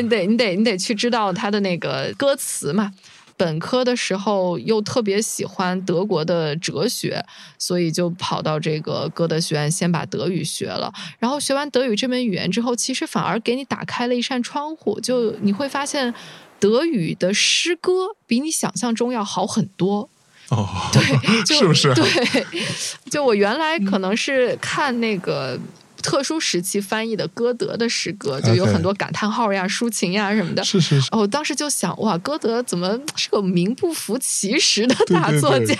[0.00, 2.92] 你得你得你得去知道他的那个歌词嘛。
[3.40, 7.24] 本科的时候又特别喜欢德国的哲学，
[7.58, 10.92] 所以就跑到这个歌德学院，先把德语学了。
[11.18, 16.12] 然后学完德语这门语言之后，其实反而给你打开了一扇窗户，就你会发现
[16.58, 20.10] 德语的诗歌比你想象中要好很多。
[20.50, 21.02] 哦，对，
[21.56, 21.94] 是不是？
[21.94, 22.44] 对，
[23.10, 25.58] 就我原来可能是看那个。
[26.02, 30.64] 特殊时期翻译的歌德的诗歌，就有很多感叹号呀、抒情呀什么的。
[30.64, 31.08] 是是是。
[31.12, 35.74] 我，当时就想，哇，歌德怎么是个名不符其实的大作家？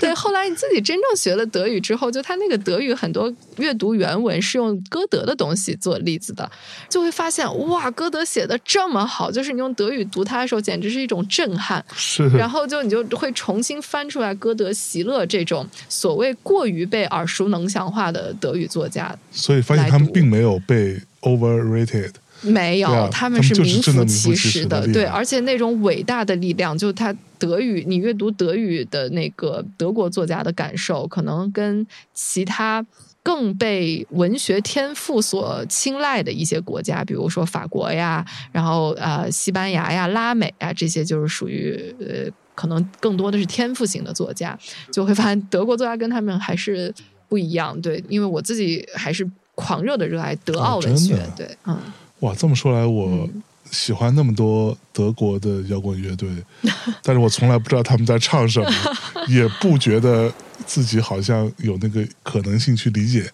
[0.00, 6.50] 对，后来你自己真正学了德语之后，就他那个德语很多阅读原文是用歌德的东西做例子的，
[6.88, 11.84] 就会发现，哇，歌德写的这么好，就是你用德语读他的时候，简直是一种震撼。
[11.94, 12.28] 是。
[12.30, 19.16] 然后就你就会重新翻出来歌德、席勒这种所谓过于被耳熟能详化的德语作家。
[19.50, 31.84] 所以发现他们并没有被 overrated，没有，他们是名副其实的，对，而且那种伟大的力量，就他德语，你阅读德语的那个德国作家的感受，可能跟
[32.14, 32.86] 其他
[33.24, 44.58] 更被文学天赋所青睐的一些国家，比如说法国呀，然后呃西班牙呀、拉美啊，这些就是属于呃可能更多的是天赋型的作家，
[44.92, 46.94] 就会发现德国作家跟他们还是
[47.28, 49.28] 不一样，对，因为我自己还是。
[49.60, 51.78] 狂热的热爱德奥文学，对，嗯，
[52.20, 53.28] 哇，这么说来，我
[53.70, 56.28] 喜欢那么多德国的摇滚乐队，
[57.02, 58.70] 但是我从来不知道他们在唱什么，
[59.28, 60.32] 也不觉得
[60.66, 63.30] 自己好像有那个可能性去理解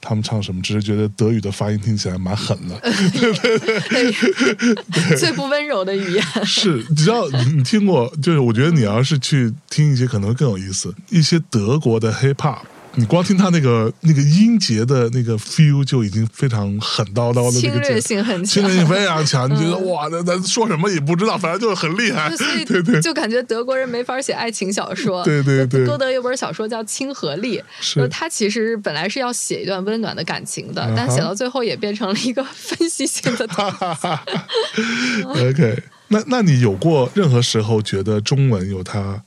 [0.00, 6.24] 他们唱什么，只是觉得德语的发音听起来蛮狠的，对 对对，最不温柔的语言。
[6.44, 12.58] 是，只要你听过，就是我觉得你要是去听一些，可能会更有意思，一些德国的 hip hop。
[12.96, 18.76] 你光听他那个那个音节的那个 feel 就已经非常狠叨叨的那侵略性很强侵略。
[18.76, 22.30] 性非常强，你觉得嗯哇，那那说什么也不知道，反正就是很厉害。
[22.66, 25.24] 对 对就感觉德国人没法写爱情小说。
[25.24, 27.62] 对对对歌德有本小说叫《亲和力》，
[28.08, 33.48] 他其实本来是要写一段温暖的感情的，嗯但写到最后也变成了一个分析性的。
[35.26, 39.22] OK，那那你有过任何时候觉得中文有它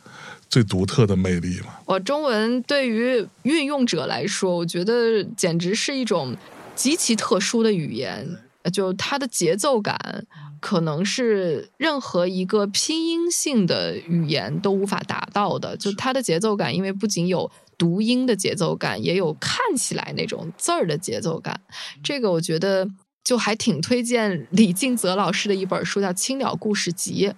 [0.49, 1.75] 最独特的魅力吗？
[1.85, 6.35] 我中文对于运用者来说，我觉得简直是一种
[6.75, 8.27] 极其特殊的语言，
[8.71, 10.25] 就它的节奏感。
[10.61, 15.77] 可能是任何一个拼音性的语言都无法达到的。
[15.77, 21.61] 就它的节奏感，因为不仅有读音的节奏感，也有看起来那种字儿的节奏感。
[22.01, 22.87] 这个我觉得
[23.23, 27.29] 就还挺推荐李敬泽老师的一本书，叫《青鸟故事集》。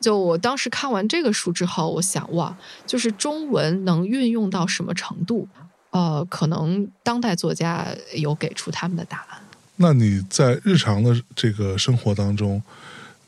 [0.00, 5.46] 就我当时看完这个书之后，我想哇，就是中文能运用到什么程度？
[5.90, 9.40] 呃，可能当代作家有给出他们的答案。
[9.76, 12.62] 那你在日常的这个生活当中，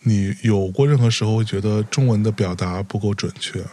[0.03, 3.65] 你有过任何时候会觉得中文的表达不够准确，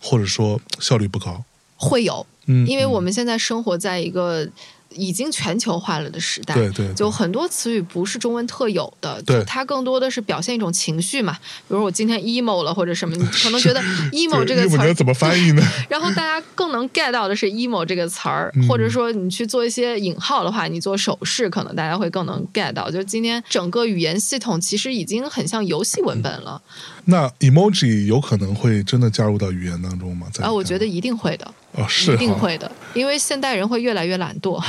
[0.00, 1.44] 或者说效率不高？
[1.76, 4.48] 会有，嗯，因为我嗯们现在生活在一个
[4.90, 11.32] 已经全球化了的时代，对对对就很多词语不是中文特有的，对就它更多的是表现一种情绪嘛。
[11.68, 13.80] 比如我今天 emo 了或者什么，你可能觉得
[14.12, 15.62] emo 这个词儿怎么翻译呢？
[15.88, 22.90] 然后大家更能 get 到的是 emo 这个词儿，嗯或者说你去做一些引号的话，你做手势，可能大家会更能 get 到。
[22.90, 26.60] 就是今天整个语言系统其实已经很像游戏文本了，
[27.04, 30.26] 那 emoji 有可能会真的加入到语言当中吗？
[30.32, 34.62] 在啊，我觉得一定会的，哦是一定会的，因为现代人会越来越懒惰。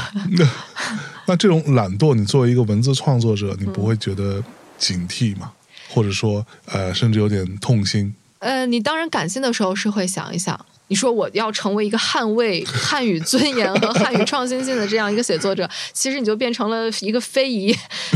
[1.25, 4.43] 那这种懒惰，你作为一个文字创作者，你嗯不会觉得
[4.77, 5.51] 警惕吗？
[5.89, 8.13] 或者说，呃，甚至有点痛心？
[8.41, 17.71] 呃，你当然感性的时候是会想一想，你说我要成为一个捍卫 汉语尊严和汉语创新性的这样一个写作者，其实你就变成了一个非遗、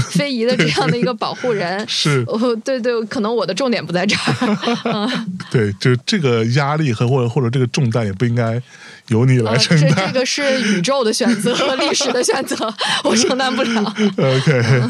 [0.10, 1.88] 非遗的这样的一个保护人。
[1.88, 4.58] 是哦，对对，可能我的重点不在这儿。
[4.92, 8.60] 嗯， 对，就这个压力和或者或者这个重担也不应该
[9.10, 10.08] 由你来呃，这承担。
[10.08, 12.74] 这个是宇宙的选择和历史的选择，
[13.04, 13.96] 我承担不了。
[14.18, 14.82] OK，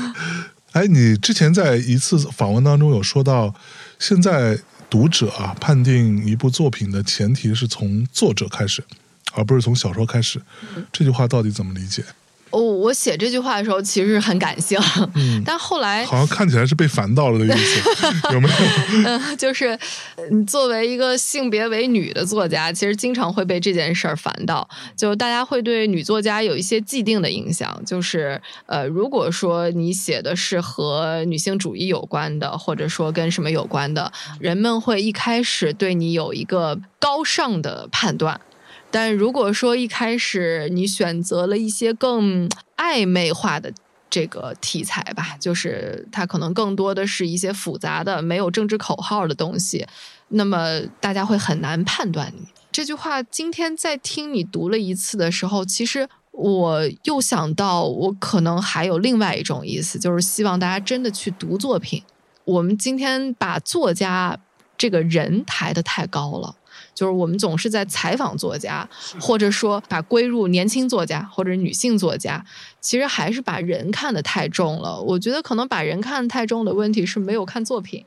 [0.71, 3.53] 哎，你之前在一次访问当中有说到，
[3.99, 4.57] 现在
[4.89, 8.83] 读者啊判定一部作品的前提是从作者开始，
[9.33, 10.41] 而不是从小说开始。
[10.75, 12.03] 嗯这句话到底怎么理解？
[12.55, 14.79] 哦，我写这句话的时候其实很感性，
[15.15, 17.81] 嗯 但后来好像看起来是被烦到了的意思，
[18.31, 18.55] 有没有？
[19.05, 19.77] 嗯，就是
[20.31, 24.65] 你作为一个性别为女的作家，其实经常会被这件事儿烦到。
[24.95, 38.39] 就大家会对女作家有一些既定的影响，就是呃，如果说你写的是和女性主义有关的，或者说跟什么有关的，人们会一开始对你有一个高尚的判断。
[38.95, 43.69] 但如果说一开始你选择了一些更暧昧化的
[44.09, 49.85] 这个题材吧，就是它可能更多的是一些复杂的、没有政治口号的东西，
[50.29, 53.21] 那么大家会很难判断你这句话。
[53.21, 62.01] 今天在听你读了一次的时候，其实我又想到，我可能还有另外一种意思，就是希望大家真的去读作品。
[62.45, 64.39] 我们今天把作家
[64.77, 66.55] 这个人抬得太高了。
[66.95, 68.89] 就是我们总是在采访作家，
[69.19, 72.43] 或者说把归入年轻作家或者女性作家，
[72.81, 74.99] 其实还是把人看得太重了。
[74.99, 78.03] 我觉得可能把人看得太重的问题是没有看作品。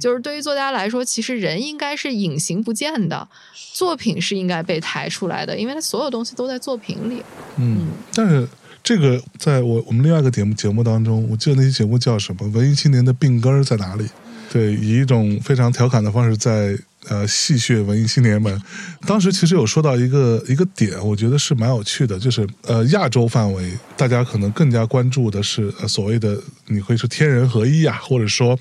[0.00, 3.28] 就是对于作家来说，其实人应该是隐形不见的，
[3.72, 7.22] 作品是应该被抬出来的，因为它所有东西都在作品里。
[7.56, 8.48] 嗯，但是
[8.82, 12.48] 这个在我我们另外一个节目节目当中，我记得那期节目叫什么？
[12.48, 14.06] 文艺青年的病根儿在哪里？
[14.52, 16.76] 对，以一种非常调侃的方式在
[17.08, 18.60] 呃戏谑文艺青年们。
[19.06, 28.58] 当时其实有说到一个一个点，我觉得是蛮有趣的，就是呃亚洲范围，大家可能更加关注的是所谓的你会说天人合一啊，或者说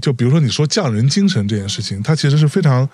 [0.00, 2.88] 就比如说你说匠人精神这件事情，它其实是非常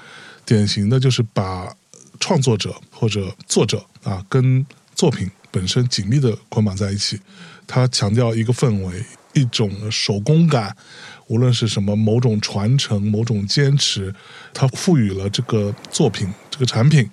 [0.45, 1.74] 典型的，就是把
[2.20, 4.64] 创作者或者作者啊跟
[4.95, 7.18] 作品本身紧密的捆绑在一起，
[7.66, 10.76] 它强调一个氛围，一种手工感，
[11.27, 14.14] 无论是什么某种传承、某种坚持，
[14.53, 17.09] 它赋予了这个作品、这个产品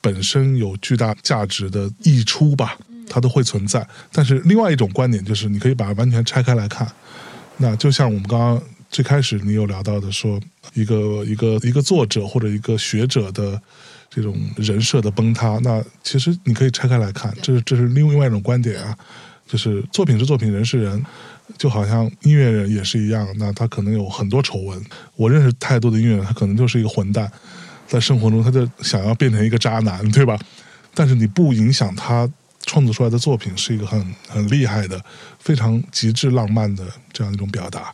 [0.00, 2.76] 本身有巨大价值的溢出吧，
[3.08, 3.86] 它都会存在。
[4.12, 6.90] 但是另外一种观点就是，你可以把它完全拆开来看，
[7.58, 10.40] 那就像我们刚刚最开始你有聊到的说，
[10.74, 13.60] 一个一个一个作者或者一个学者的。
[14.12, 18.92] 这种人设的崩塌，那其实你可以拆开来看，这是这是另外一种观点啊，
[19.46, 21.00] 就是作品是作品，人是人，
[21.58, 24.82] 就好像音乐人也是一样，那他可能有很多丑闻。
[25.16, 27.30] 我认识太多的音乐人，他可能就是一个混蛋，
[27.86, 30.38] 在生活中他就想要变成一个渣男，对吧？
[30.94, 32.28] 但是你不影响他
[32.66, 35.00] 创作出来的作品是一个很很厉害的、
[35.38, 37.92] 非常极致浪漫的这样一种表达。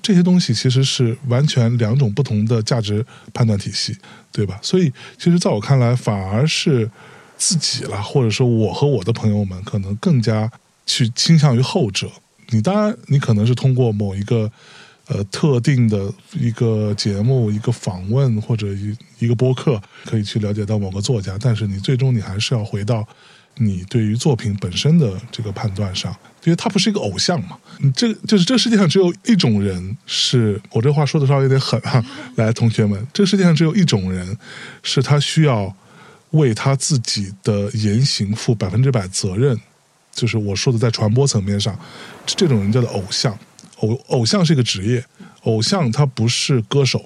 [0.00, 3.96] 这些东西其实是完全两种不同的价值判断体系，
[4.32, 4.58] 对吧？
[4.60, 6.90] 所以，其实在我看来，反而是
[7.38, 10.50] 自己了，或者说我和我的朋友们，可能更加
[10.84, 12.10] 去倾向于后者。
[12.52, 14.50] 你当然，你可能是通过某一个
[15.08, 23.04] 呃特定的一个节目、一个访问或者一一个播客，可以去了解到某个作家，但是你最终你还是要回到
[23.56, 27.58] 你对于作品本身的这个判断上，因为他不是一个偶像嘛。
[27.78, 32.04] 你这就是这世界上只有一种人，是我这话说的稍微有点狠啊。
[32.36, 34.36] 来，同学们，这世界上只有一种人，
[34.82, 35.74] 是他需要
[36.30, 39.58] 为他自己的言行负百分之百责任。
[40.14, 41.78] 就是我说的，在传播层面上，
[42.26, 43.36] 这种人叫做偶像。
[43.78, 45.04] 偶偶像是一个职业，
[45.42, 47.04] 偶像他不是歌手，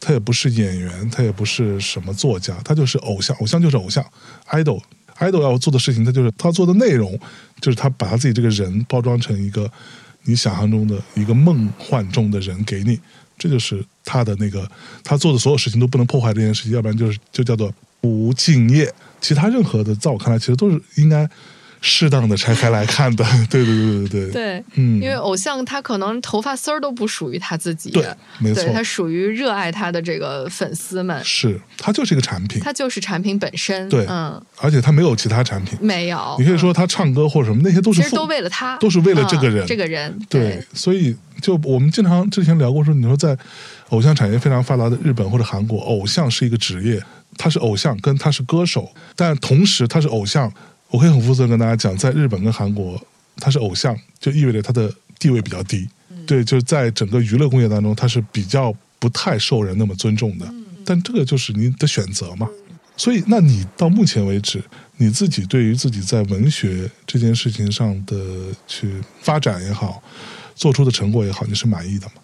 [0.00, 3.36] 他也不是演员，他也不是什么作家，他就是偶像。
[3.36, 4.02] 偶像就是偶像
[4.48, 4.80] ，idol。
[5.18, 7.18] idol 要做的事情，他就是他做的内容，
[7.60, 9.70] 就是他把他自己这个人包装成一个
[10.22, 12.98] 你想象中的一个梦幻中的人给你，
[13.36, 14.66] 这就是他的那个
[15.04, 17.70] 他做的所有事情都不能破坏这件事情，要不然就是就叫做
[18.00, 18.90] 不敬业。
[19.20, 21.28] 其他任何的，在我看来，其实都是应该。
[21.88, 24.30] 适当的拆开来看的， 对对对对对。
[24.32, 28.04] 对，嗯，因为偶像他可能头发丝儿都不属于他自己，对，
[28.40, 43.38] 没错，他属于热爱他的这个粉丝们，是他就是一个产品，他就是产品本身，对，嗯，而且他没有其他产品，没有，你可以说他唱歌或者什么那些都是，其实都为了他，都是为了这个人，这个人，对，所以就我们经常之前聊过说，你说在
[43.90, 47.00] 偶像产业非常发达的日本或者韩国，偶像是一个职业，
[47.38, 50.52] 他是偶像跟他是歌手，但同时他是偶像。
[50.88, 53.00] 我可以很负责任跟大家讲，在日本跟韩国，
[53.36, 55.88] 他是偶像，就意味着他的地位比较低。
[56.26, 60.52] 对，就是在整个娱乐工业当中，他是比较不太受人那么尊重的。
[60.84, 62.48] 但这个就是你的选择嘛。
[62.96, 64.62] 所以，那你到目前为止，
[64.96, 68.16] 你自己对于自己在文学这件事情上的
[68.66, 70.02] 去发展也好，
[70.54, 72.14] 做出的成果也好，你是满意的吗？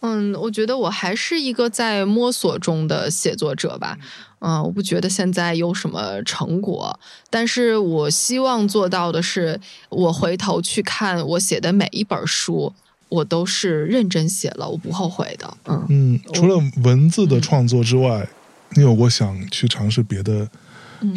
[0.00, 3.98] 嗯，我觉得我还是一个在摸索中的写作者吧。
[4.40, 6.98] 嗯，我不觉得现在有什么成果，
[7.28, 12.72] 但是我希望做到的是，我回头去看我写的每一本书，
[13.10, 15.56] 我都是认真写了，我不后悔的。
[15.66, 18.26] 嗯嗯，除了文字的创作之外，
[18.70, 20.48] 你有过想去尝试别的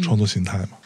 [0.02, 0.76] 创作形态吗？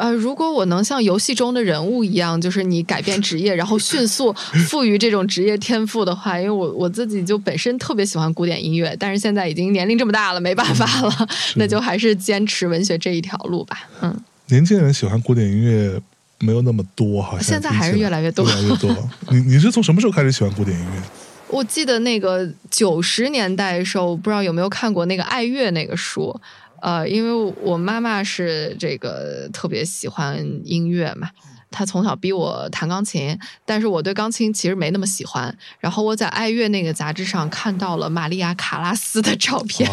[0.00, 4.32] 呃，如果我能像游戏中的人物一样，就是你改变职业，然后迅速
[4.66, 13.76] 赋予这种职业天赋的话，因为我我自己就本身特别喜欢古典音乐，但是现在已经年龄这么大了，没办法了， 那就还是坚持文学这一条路吧。
[14.00, 16.00] 嗯，年轻人喜欢古典音乐
[16.38, 19.10] 没有那么多好像，现在还是越来越多，越来越多。
[19.28, 21.02] 你你是从什么时候开始喜欢古典音乐？
[21.48, 26.34] 我记得那个九十年代的时候，不知道有没有看过那个爱乐那个书。
[26.80, 31.28] 呃，因为我妈妈是这个特别喜欢音乐嘛，
[31.70, 35.56] 她从小逼我弹钢琴，但是我对钢琴其实没那么喜欢。
[35.78, 39.88] 然后我在爱乐那个杂志上看到了玛利亚·卡拉斯的照片，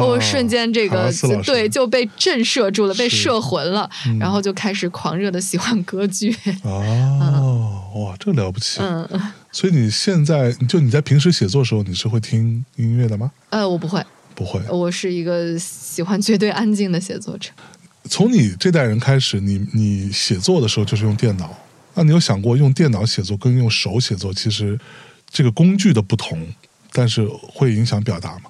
[0.00, 1.10] 我瞬间这个
[1.44, 6.34] 对就被震慑住了，被摄魂了，然后就开始狂热的喜欢歌剧。
[6.62, 8.80] 哦，哇，这了不起！
[8.80, 9.08] 嗯，
[9.50, 13.32] 所以你现在就你在平时写作的时候，你是会听音乐的吗？
[13.50, 14.00] 呃，我不会。
[14.40, 17.50] 不会，我是一个喜欢绝对安静的写作者。
[18.04, 21.54] 从你这代人开始，你你写作的时候就是用电脑，
[21.92, 24.80] 那你有想过用电脑写作跟用手写作，其实
[25.28, 26.48] 这个工具的不同，
[26.90, 28.44] 但是会影响表达吗？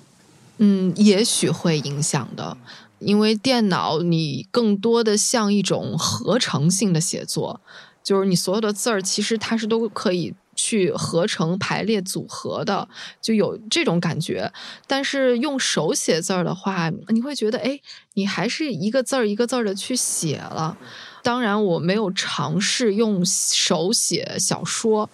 [0.59, 2.57] 嗯，也许会影响的，
[3.01, 7.61] 因为电脑你更多的像一种合成性的写作，
[8.05, 10.33] 就是你所有的字儿其实它是都可以。
[10.55, 12.89] 去合成、排列、组合的，
[13.23, 14.53] 就有这种感觉。
[14.87, 17.81] 但是用手写字儿的话，你会觉得，哎，
[18.15, 20.77] 你还是一个字儿一个字儿的去写了。
[21.23, 25.09] 当然，我没有尝试用手写小说，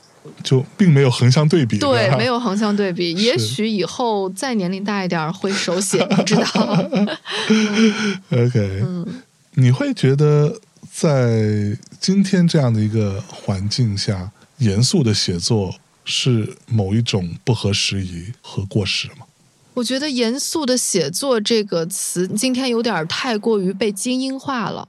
[0.44, 1.78] 就并没有横向对比。
[1.78, 3.12] 对，没有横向对比。
[3.14, 6.44] 也许以后再年龄大一点会手写，不知道。
[8.30, 9.22] OK，嗯，
[9.54, 10.60] 你会觉得
[10.92, 14.30] 在今天这样的一个环境下？
[14.58, 19.26] 严肃的写作是某一种不合时宜和过时吗？
[19.74, 24.88] 我觉得“严肃的写作”这个词今天有点太过于被精英化了，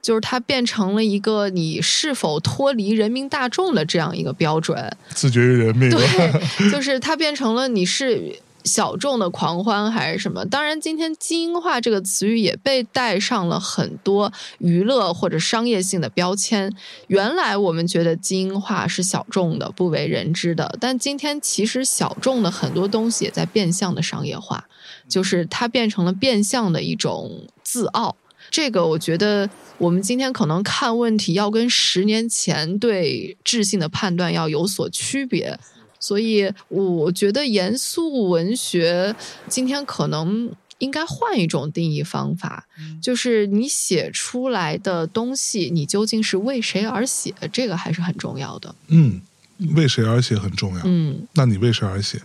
[0.00, 5.90] 就是它变成了一个你是否脱离人民大众的这样一个标准，自绝于人民。
[5.90, 6.00] 对，
[6.70, 8.38] 就是它变成了你是。
[8.68, 10.44] 小众的狂欢还是什么？
[10.44, 16.72] 当然，今天精英化这个词语也被带上了很多娱乐或者商业性的标签。
[17.08, 24.68] 原来我们觉得精英化是小众的、不为人知的，但今天其实小众的很多东西也在变相的商业化，
[25.08, 28.14] 就是它变成了变相的一种自傲。
[28.50, 35.58] 这个我觉得我们今天可能看问题要跟十年前对智性的判断要有所区别，
[36.00, 39.14] 所以我觉得严肃文学
[39.48, 42.66] 今天可能应该换一种定义方法，
[43.02, 48.74] 就是你写出来的东西，你究竟是为谁而写，这个还是很重要的。
[48.86, 49.20] 嗯，
[49.74, 50.82] 为谁而写很重要。
[50.84, 52.22] 嗯，那你为谁而写？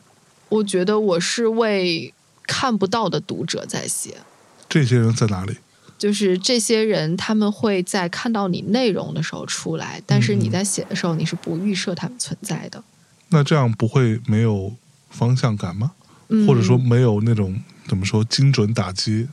[0.50, 2.14] 我觉得我是为
[2.46, 4.18] 看不到的读者在写。
[4.70, 5.58] 这些人在哪里？
[5.98, 12.84] 就是这些人，他们会在看到你内容的时候出来，但是你在写的时候，你是不预设他们存在的。
[13.34, 14.72] 那这样不会没有
[15.10, 15.92] 方向感吗？
[16.30, 19.28] 嗯或者说没有那种怎么说精准打击？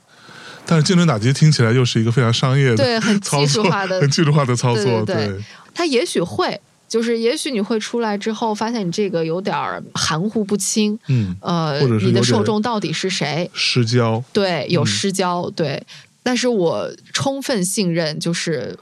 [0.66, 4.84] 但是精准打击听起来又是一个非常商业的对 很技术，化的 很技术化的操作。
[4.84, 9.56] 对对对他也许会，就是也许你会出来之后发现你这个有点
[9.94, 13.48] 含糊不清，嗯，呃你的受众到底是谁？
[13.54, 14.22] 失焦。
[14.32, 15.82] 对，有嗯失焦，对。
[16.22, 18.78] 但是我充分信任，就是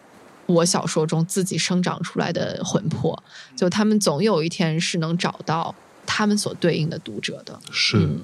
[0.48, 3.22] 我小说中自己生长出来的魂魄，
[3.54, 5.74] 就他们总有一天是能找到
[6.06, 7.56] 他们所对应的读者的。
[7.70, 8.20] 是，嗯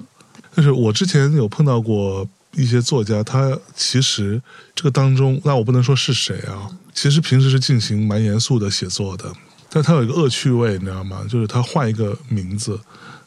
[0.53, 4.41] 但是我之前有碰到过一些作家，他其实
[4.73, 9.31] 这个当中，那我不能说是谁啊，其实平时是进行蛮严肃的写作的，
[9.69, 11.25] 但他有一个恶趣味，你知道吗？
[11.29, 12.79] 就是他换一个名字，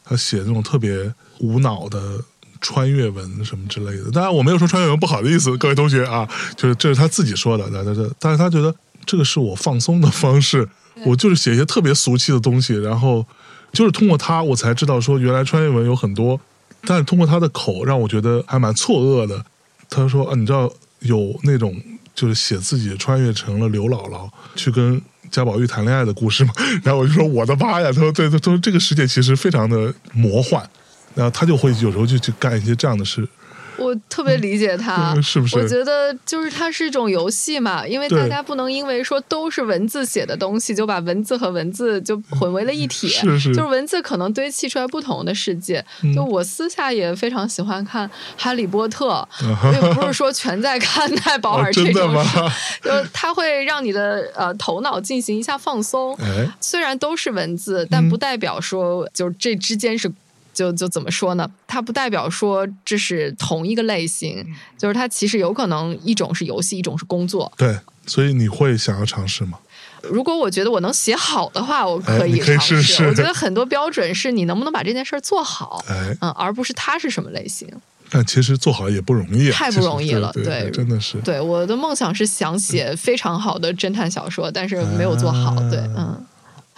[0.03, 1.99] 他写那种特别无脑的。
[2.61, 6.27] 穿越文什么之类的，当然我没有说穿越文不好的意思，各位同学啊，
[6.57, 8.75] 就是这是他自己说的，但是但是他觉得
[9.05, 10.67] 这个是我放松的方式，
[11.05, 13.25] 我就是写一些特别俗气的东西，然后
[13.71, 16.39] 就是通过他，我才知道说原来穿越文有很多，
[16.85, 19.43] 但是通过他的口让我觉得还蛮错愕的。
[19.89, 21.75] 他说啊，你知道有那种
[22.13, 26.53] 就是写自己穿越成了刘姥姥去跟贾宝玉谈恋爱的故事吗？
[26.83, 27.91] 然后我就说我的妈呀！
[27.91, 30.63] 他说对，他说这个世界其实非常的魔幻，
[31.15, 33.27] 然后他就会有时候就去干一些这样的事。
[33.79, 43.07] 我特别理解他， 嗯是不是我觉得就是它是一种游戏嘛，因为大家不能因为说都是文字写的东西，就把文字和文字就混为了一体。
[43.07, 45.83] 是是就是文字可能堆砌出来不同的世界。
[46.03, 48.07] 嗯就我私下也非常喜欢看
[48.37, 49.27] 《哈利波特》 啊
[49.73, 56.13] 也不是说全在看奈保 哦尔这真的吗种书，就是它会让你的呃头脑进行一下放松。
[56.15, 60.11] 哎，虽然都是文字，但嗯不代表说就是这之间是。
[60.59, 61.49] 就就怎么说呢？
[61.65, 67.49] 它不代表说这是同一个类型，嗯就是它其实有可能一种是游戏，一种是工作。
[67.55, 69.57] 对，所以你会想要尝试吗？
[70.03, 72.81] 如果我觉得我能写好的话，我可以尝试。
[72.81, 77.65] 试试我觉得很多标准是你能不能把这件事儿做好，哎，嗯，而不是它是什么类型。
[78.11, 81.17] 但其实做好也不容易啊，太不容易了对对真的是。
[81.19, 85.51] 对，我的梦想是想写非常好的侦探小说，但是没有做好。
[85.51, 86.25] 啊对，嗯，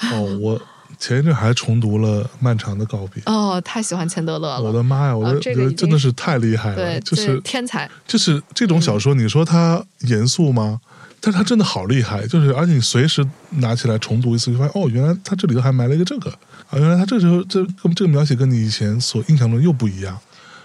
[0.12, 0.62] 哦，我
[1.02, 4.62] 前一阵还重读了《漫长的告别》，哦，太喜欢钱德勒了。
[4.62, 7.90] 我的妈呀，我哦觉得真的是太厉害了，对，就是天才。
[8.06, 10.80] 就是这种小说，你说它严肃吗？
[11.20, 16.30] 但是它真的好厉害，就是而且你随时拿起来重读一次，就发现哦，原来它这里头还埋了一个这个
[16.70, 20.16] 啊，原来它这时候这跟这个描写跟你以前所印象中又不一样。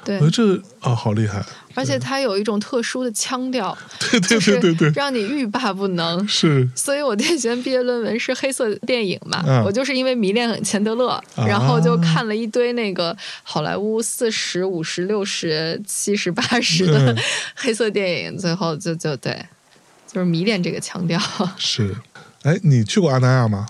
[0.07, 1.45] 对我觉得，这啊、好厉害，
[1.75, 6.27] 而且它有一种特殊的腔调，对对对对对，让你欲罢不能。
[6.29, 17.19] 是所以我电学毕业论文是黑色电影嘛，嗯我就是因为迷恋钱德勒，然后就看了一堆那个好莱坞四十五十六十七十八十的嗯
[17.57, 19.45] 黑色电影，最后就就对，
[20.07, 21.21] 就是迷恋这个腔调
[21.59, 21.93] 是。
[22.43, 23.67] 哎，你去过阿那亚吗？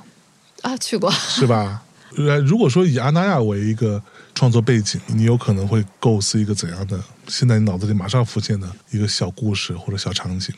[0.61, 1.11] 啊，去过。
[1.11, 1.83] 是吧？
[2.19, 4.03] 呃，如果说以阿那亚为一个
[4.37, 7.01] 创作背景，你有可能会构思一个怎样的？
[7.27, 10.55] 现在你脑子里马上浮现的一个小故事或者小场景？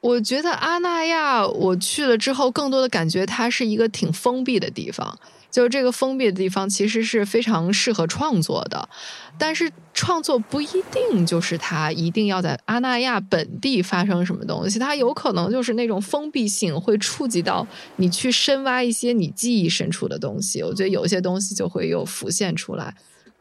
[0.00, 5.18] 我觉得阿那亚，我去了之后，更多的感觉它是一个挺封闭的地方。
[5.50, 8.88] 就是这个封闭的地方，其实是非常适合创作的，
[9.38, 17.66] 但是创作不一定就是它一定要在阿那亚本地发生什么东西，它有可能就是那种封闭性会触及到
[17.96, 20.62] 你去深挖一些你记忆深处的东西。
[20.62, 22.94] 我觉得有些东西就会又浮现出来。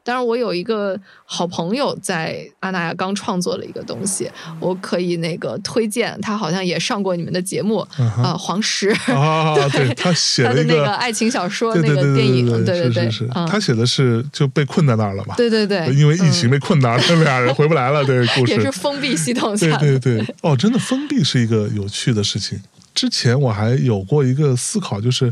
[0.07, 4.31] 当然，我有一个好朋友在阿那亚刚创作了一个东西，
[4.61, 7.79] 我可以那个推荐，他好像也上过你们的节目
[8.23, 8.89] 啊、黄石。
[9.07, 15.35] 啊， 对他写他的那了一个个爱情小说那个电影，对对对是是是，嗯他写的是就被困在那儿了嘛？
[15.35, 18.01] 对对对，因为疫情嗯被困那儿，了，俩人回不来了。
[18.07, 22.57] 这个，故事也是，封闭系统对，对对，哦，真的封闭是一个有趣的事情。
[22.97, 25.25] 之前我还有过一个思考，就是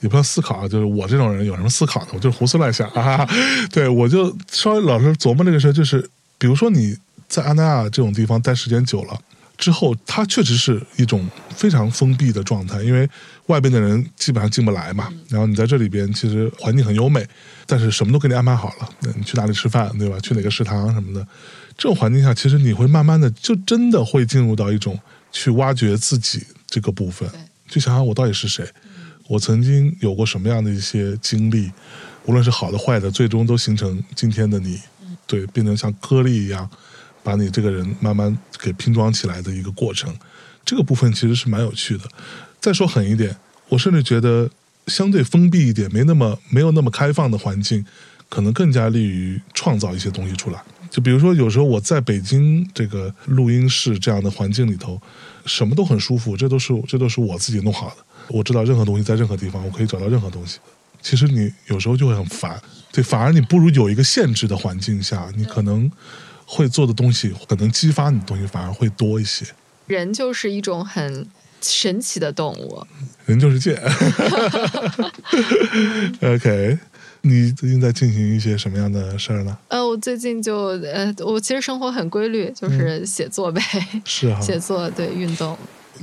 [0.00, 2.08] 也不知道思考啊，就是我这种人有什么思考呢？
[2.14, 3.24] 我就是胡思乱想啊。
[3.70, 6.98] 对，我就稍微老是琢磨这个事儿，就是比如说你
[7.28, 9.16] 在安那亚这种地方待时间久了。
[9.56, 13.08] 之后，它确实是一种非常封闭的状态，因为
[13.46, 15.08] 外边的人基本上进不来嘛。
[15.28, 17.24] 然后你在这里边，其实环境很优美，
[17.64, 20.18] 但是什么都给你安排好了，你去哪里吃饭，对吧？
[20.18, 21.24] 去哪个食堂什么的，
[21.78, 24.98] 这种环境下，其实你会慢慢的就真的会进入到一种
[25.30, 28.66] 去挖掘自己这个部分对，去想想我到底是谁，
[29.28, 31.70] 我曾经有过什么样的一些经历，
[32.24, 34.80] 无论是好的坏的，最终都形成今天的你，
[35.26, 36.66] 对，变成像颗粒一样，
[37.22, 40.16] 把你这个人慢慢给拼装起来的一个过程。
[40.64, 42.04] 这个部分其实是蛮有趣的。
[42.58, 43.36] 再说狠一点，
[43.68, 44.48] 我甚至觉得
[44.86, 47.84] 相对封闭一点、没那么没有那么开放的环境，
[48.30, 50.62] 可能更加利于创造一些东西出来。
[50.92, 55.00] 就比如说，有时候我在北京这个录音室这样的环境里头，
[55.46, 57.96] 什么都很舒服，这都是这都是我自己弄好的。
[58.28, 60.58] 我知道任何东西在任何地方，我可以找到任何东西。
[61.00, 62.60] 其实你有时候就会很烦，
[62.92, 65.90] 对，反而你不如有一个限制的环境下，你可能
[66.44, 69.46] 会做的东西，可能激发你的东西反而会多一些。
[69.86, 71.26] 人就是一种很
[71.62, 72.86] 神奇的动物。
[73.24, 73.80] 人就是贱。
[76.20, 76.78] OK，
[77.22, 79.56] 你最近在进行一些什么样的事儿呢？
[79.68, 83.62] 呃，我最近就呃，我其实生活很规律，就是写作呗，
[84.04, 85.56] 是哈，写作对运动。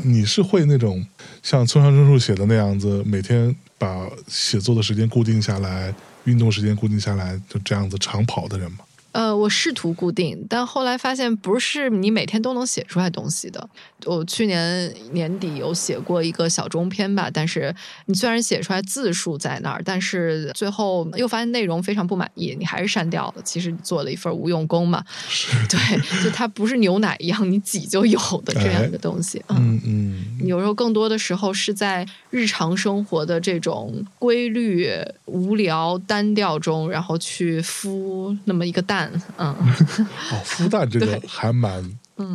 [0.04, 1.06] 你是会那种
[1.44, 5.94] 像村上春树写的那样子，每天把写作的时间固定下来，
[6.24, 8.80] 运动时间固定下来，就这样子长跑的人吗？
[9.12, 13.68] 呃，我试图固定，但后来发现不是你每天都能写出来东西的。
[14.06, 23.42] 我去年年底有写过一个小中篇吧，但是你虽然写出来字数在那儿，但是最后又发现内容非常不满意，你还是删掉了。
[23.44, 25.04] 其实做了一份无用功嘛。
[25.68, 25.80] 对，
[26.24, 29.44] 就它不是牛奶一样你挤就有的这样一个东西。
[29.50, 34.88] 嗯嗯，有时候更多的时候是在日常生活的这种规律、
[35.26, 39.09] 无聊、单调中，然后去孵那么一个蛋。
[39.38, 39.48] 嗯，
[40.32, 41.84] 哦，孵蛋这个还蛮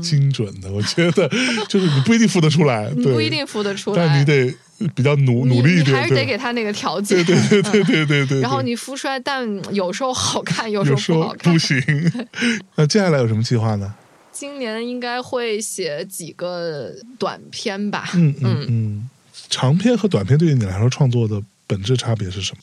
[0.03, 1.29] 精准的，我觉得
[1.69, 4.55] 就是你不一定孵得出来， 你不一定孵得出来，但你得
[4.95, 8.41] 比较努努力一点，你还是得给他那个条件，对对对对对对对。
[8.41, 11.81] 然后你孵出来蛋，有时候好看，有时候不好看，不行。
[12.77, 13.95] 那接下来有什么计划呢？
[14.33, 18.11] 今年应该会写几个短篇吧。
[18.15, 19.11] 嗯嗯嗯，
[19.49, 22.63] 长篇和短篇对于你来说创作的本质差别是什么？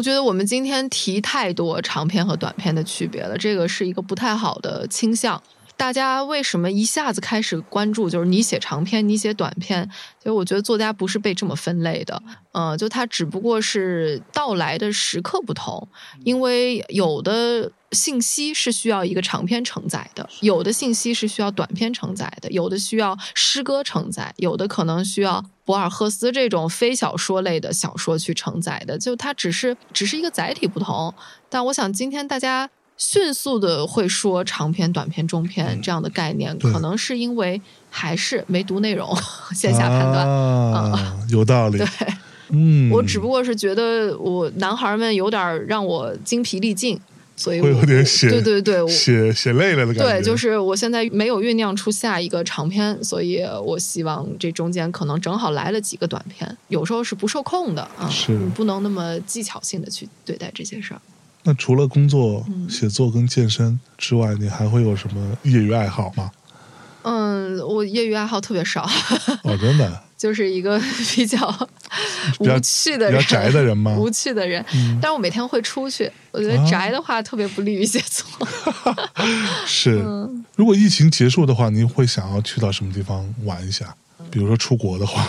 [0.00, 5.38] 我觉得我们今天提太多长篇和短篇的区别了，这个是一个不太好的倾向。
[5.80, 8.10] 大家为什么一下子开始关注？
[8.10, 9.88] 就是你写长篇，你写短篇。
[10.22, 12.22] 就我觉得作家不是被这么分类的，
[12.52, 15.88] 嗯，就他只不过是到来的时刻不同，
[16.22, 28.98] 因为有的信息是需要一个长篇承载的，有的信息是需要短篇承载的，有的需要诗歌承载，有的可能需要博尔赫斯这种非小说类的小说去承载的。
[28.98, 31.14] 就它只是只是一个载体不同，
[31.48, 32.68] 但我想今天大家。
[33.00, 39.16] 迅速的会说长篇、短篇、中篇这样的概念，可能是因为还是没读内容，
[39.54, 41.78] 线下判断啊，有道理。
[41.78, 41.86] 对，
[42.50, 47.00] 嗯，我只不过是觉得我男孩们有点让我精疲力尽，
[47.34, 50.02] 所以会有点写，对对对，写写累了的感觉。
[50.02, 61.00] 对，就是我现在没有酝酿出下一个长篇，所以我希望这中间可能正好来了几个短篇，有时候是不受控的啊，是你不能那么技巧性的去对待这些事儿。
[61.42, 66.30] 那除了工作、写作跟健身之外，你还会有什么业余爱好吗？
[67.02, 68.82] 嗯，我业余爱好特别少。
[69.44, 70.78] 哦，真的， 就是一个
[71.14, 71.48] 比较
[72.40, 73.96] 无趣的人，比较宅的人吗？
[73.98, 74.62] 无趣的人，
[75.00, 76.10] 但是我每天会出去。
[76.30, 78.46] 我觉得宅的话特别不利于写作。
[79.66, 79.92] 是，
[80.56, 83.94] 如果疫情结束的话，您会想要去到什么地方玩一下？
[84.30, 85.26] 比如说出国的话，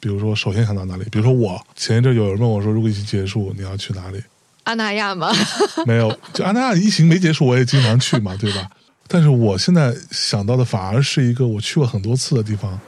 [0.00, 1.04] 比如说首先想到哪里？
[1.04, 4.20] 比如说我前一阵有人问我说，如果疫情结束，你要去哪里？
[4.64, 5.32] 阿那亚吗？
[5.86, 8.68] 没有，就阿那亚疫情没结束，我也经常去嘛，对吧？
[9.08, 12.80] 但是我现在想到的反而是一个我去过很多次的地方。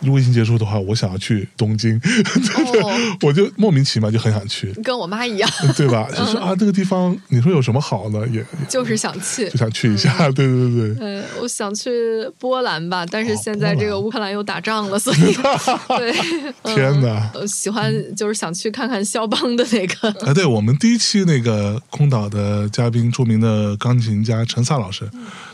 [0.00, 2.00] 如果疫情结束的话，我想要去东京，
[3.22, 6.08] 我就莫名其妙就很想去，跟我妈一样， 对吧？
[6.16, 8.26] 就是啊，这个地方你说有什么好呢？
[8.32, 10.96] 也就是想去，就想去一下，对对对。
[11.00, 11.90] 嗯，我想去
[12.38, 15.18] 波兰吧，但是现在这个乌克兰又打仗了，所以
[15.98, 16.12] 对，
[16.74, 17.30] 天哪！
[17.46, 20.10] 喜欢就是想去看看肖邦的那个。
[20.26, 25.08] 哎，对我们第一期那个空岛的嘉宾，著名的钢琴家陈萨老师。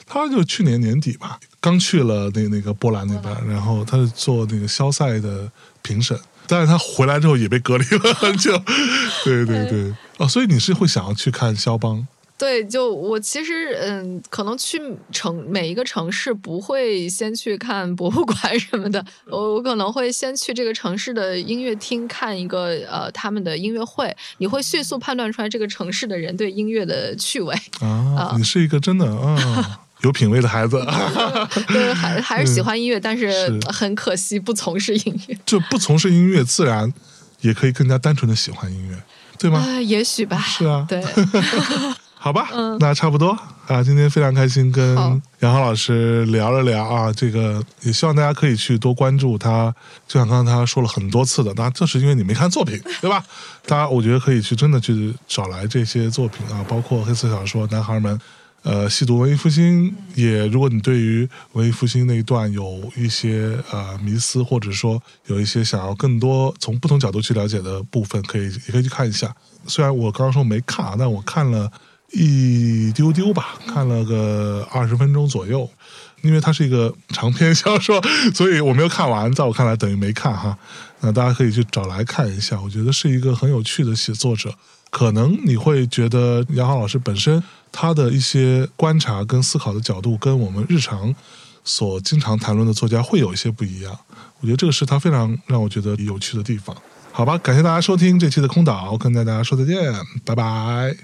[0.07, 5.51] 他就去年年底吧，刚去了那那个波兰那边，然后他是做那个肖赛的
[5.83, 8.57] 评审，但是他回来之后也被隔离了很久。
[9.25, 12.07] 对对对，哦，所以你是会想要去看肖邦？
[12.39, 14.79] 对，就我其实嗯，可能去
[15.11, 28.35] 城每一个城市不会先去看博物馆什么的， 我我可能会先去这个城市的音乐厅看一个呃他们的音乐会，你会迅速判断出来这个城市的人对音乐的趣味啊。
[28.37, 29.81] 你是一个真的啊。
[30.07, 30.79] 有品位的孩子，
[31.69, 35.37] 对，还还是喜欢音乐，但是很可惜不从事音乐。
[35.45, 36.93] 就不从事音乐，自然
[37.41, 38.97] 也可以更加单纯的喜欢音乐，
[39.39, 39.67] 对吗？
[39.81, 40.39] 也许吧。
[40.39, 41.03] 是啊，对。
[42.19, 43.37] 好吧，嗯那差不多
[43.69, 43.83] 啊。
[43.83, 44.97] 今天非常开心跟
[45.41, 49.73] 杨浩老师聊了聊啊，这个也希望大家可以去多关注他。
[50.09, 53.23] 就像刚刚他说了很多次的，当然这是因为你没看作品，对吧？
[53.67, 58.17] 大家我觉得可以去真的去找来这些作品啊，包括黑色小说《男孩们》。
[58.67, 69.33] 呃，细读文艺复兴，也如果你对于文艺复兴那一段有一些呃迷思，或者说有一些想要更多从不同角度去了解的部分，可以也可以去看一下。
[69.69, 71.71] 虽然我刚刚说没看啊，但我看了
[72.11, 75.71] 一丢丢吧，看了个二十分钟左右。
[76.23, 78.03] 因为它是一个长篇小说，
[78.35, 80.59] 所以我没有看完，在我看来等于没看哈。
[81.01, 84.53] 那大家可以去找来看一下，我觉得是一个很有趣的写作者。
[84.91, 87.41] 可能你会觉得杨浩老师本身
[87.79, 91.15] 他的一些观察跟思考的角度，跟我们日常
[91.63, 93.95] 所经常谈论的作家会有一些不一样。
[94.41, 96.75] 我觉得这个是他非常让我觉得有趣的地方。
[97.13, 99.93] 好吧，感谢大家收听这期的空岛，我跟大家说再见，
[100.25, 100.97] 拜拜。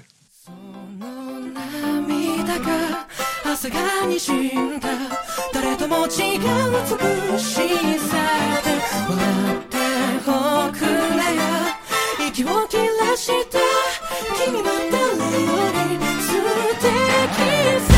[17.63, 17.92] Please.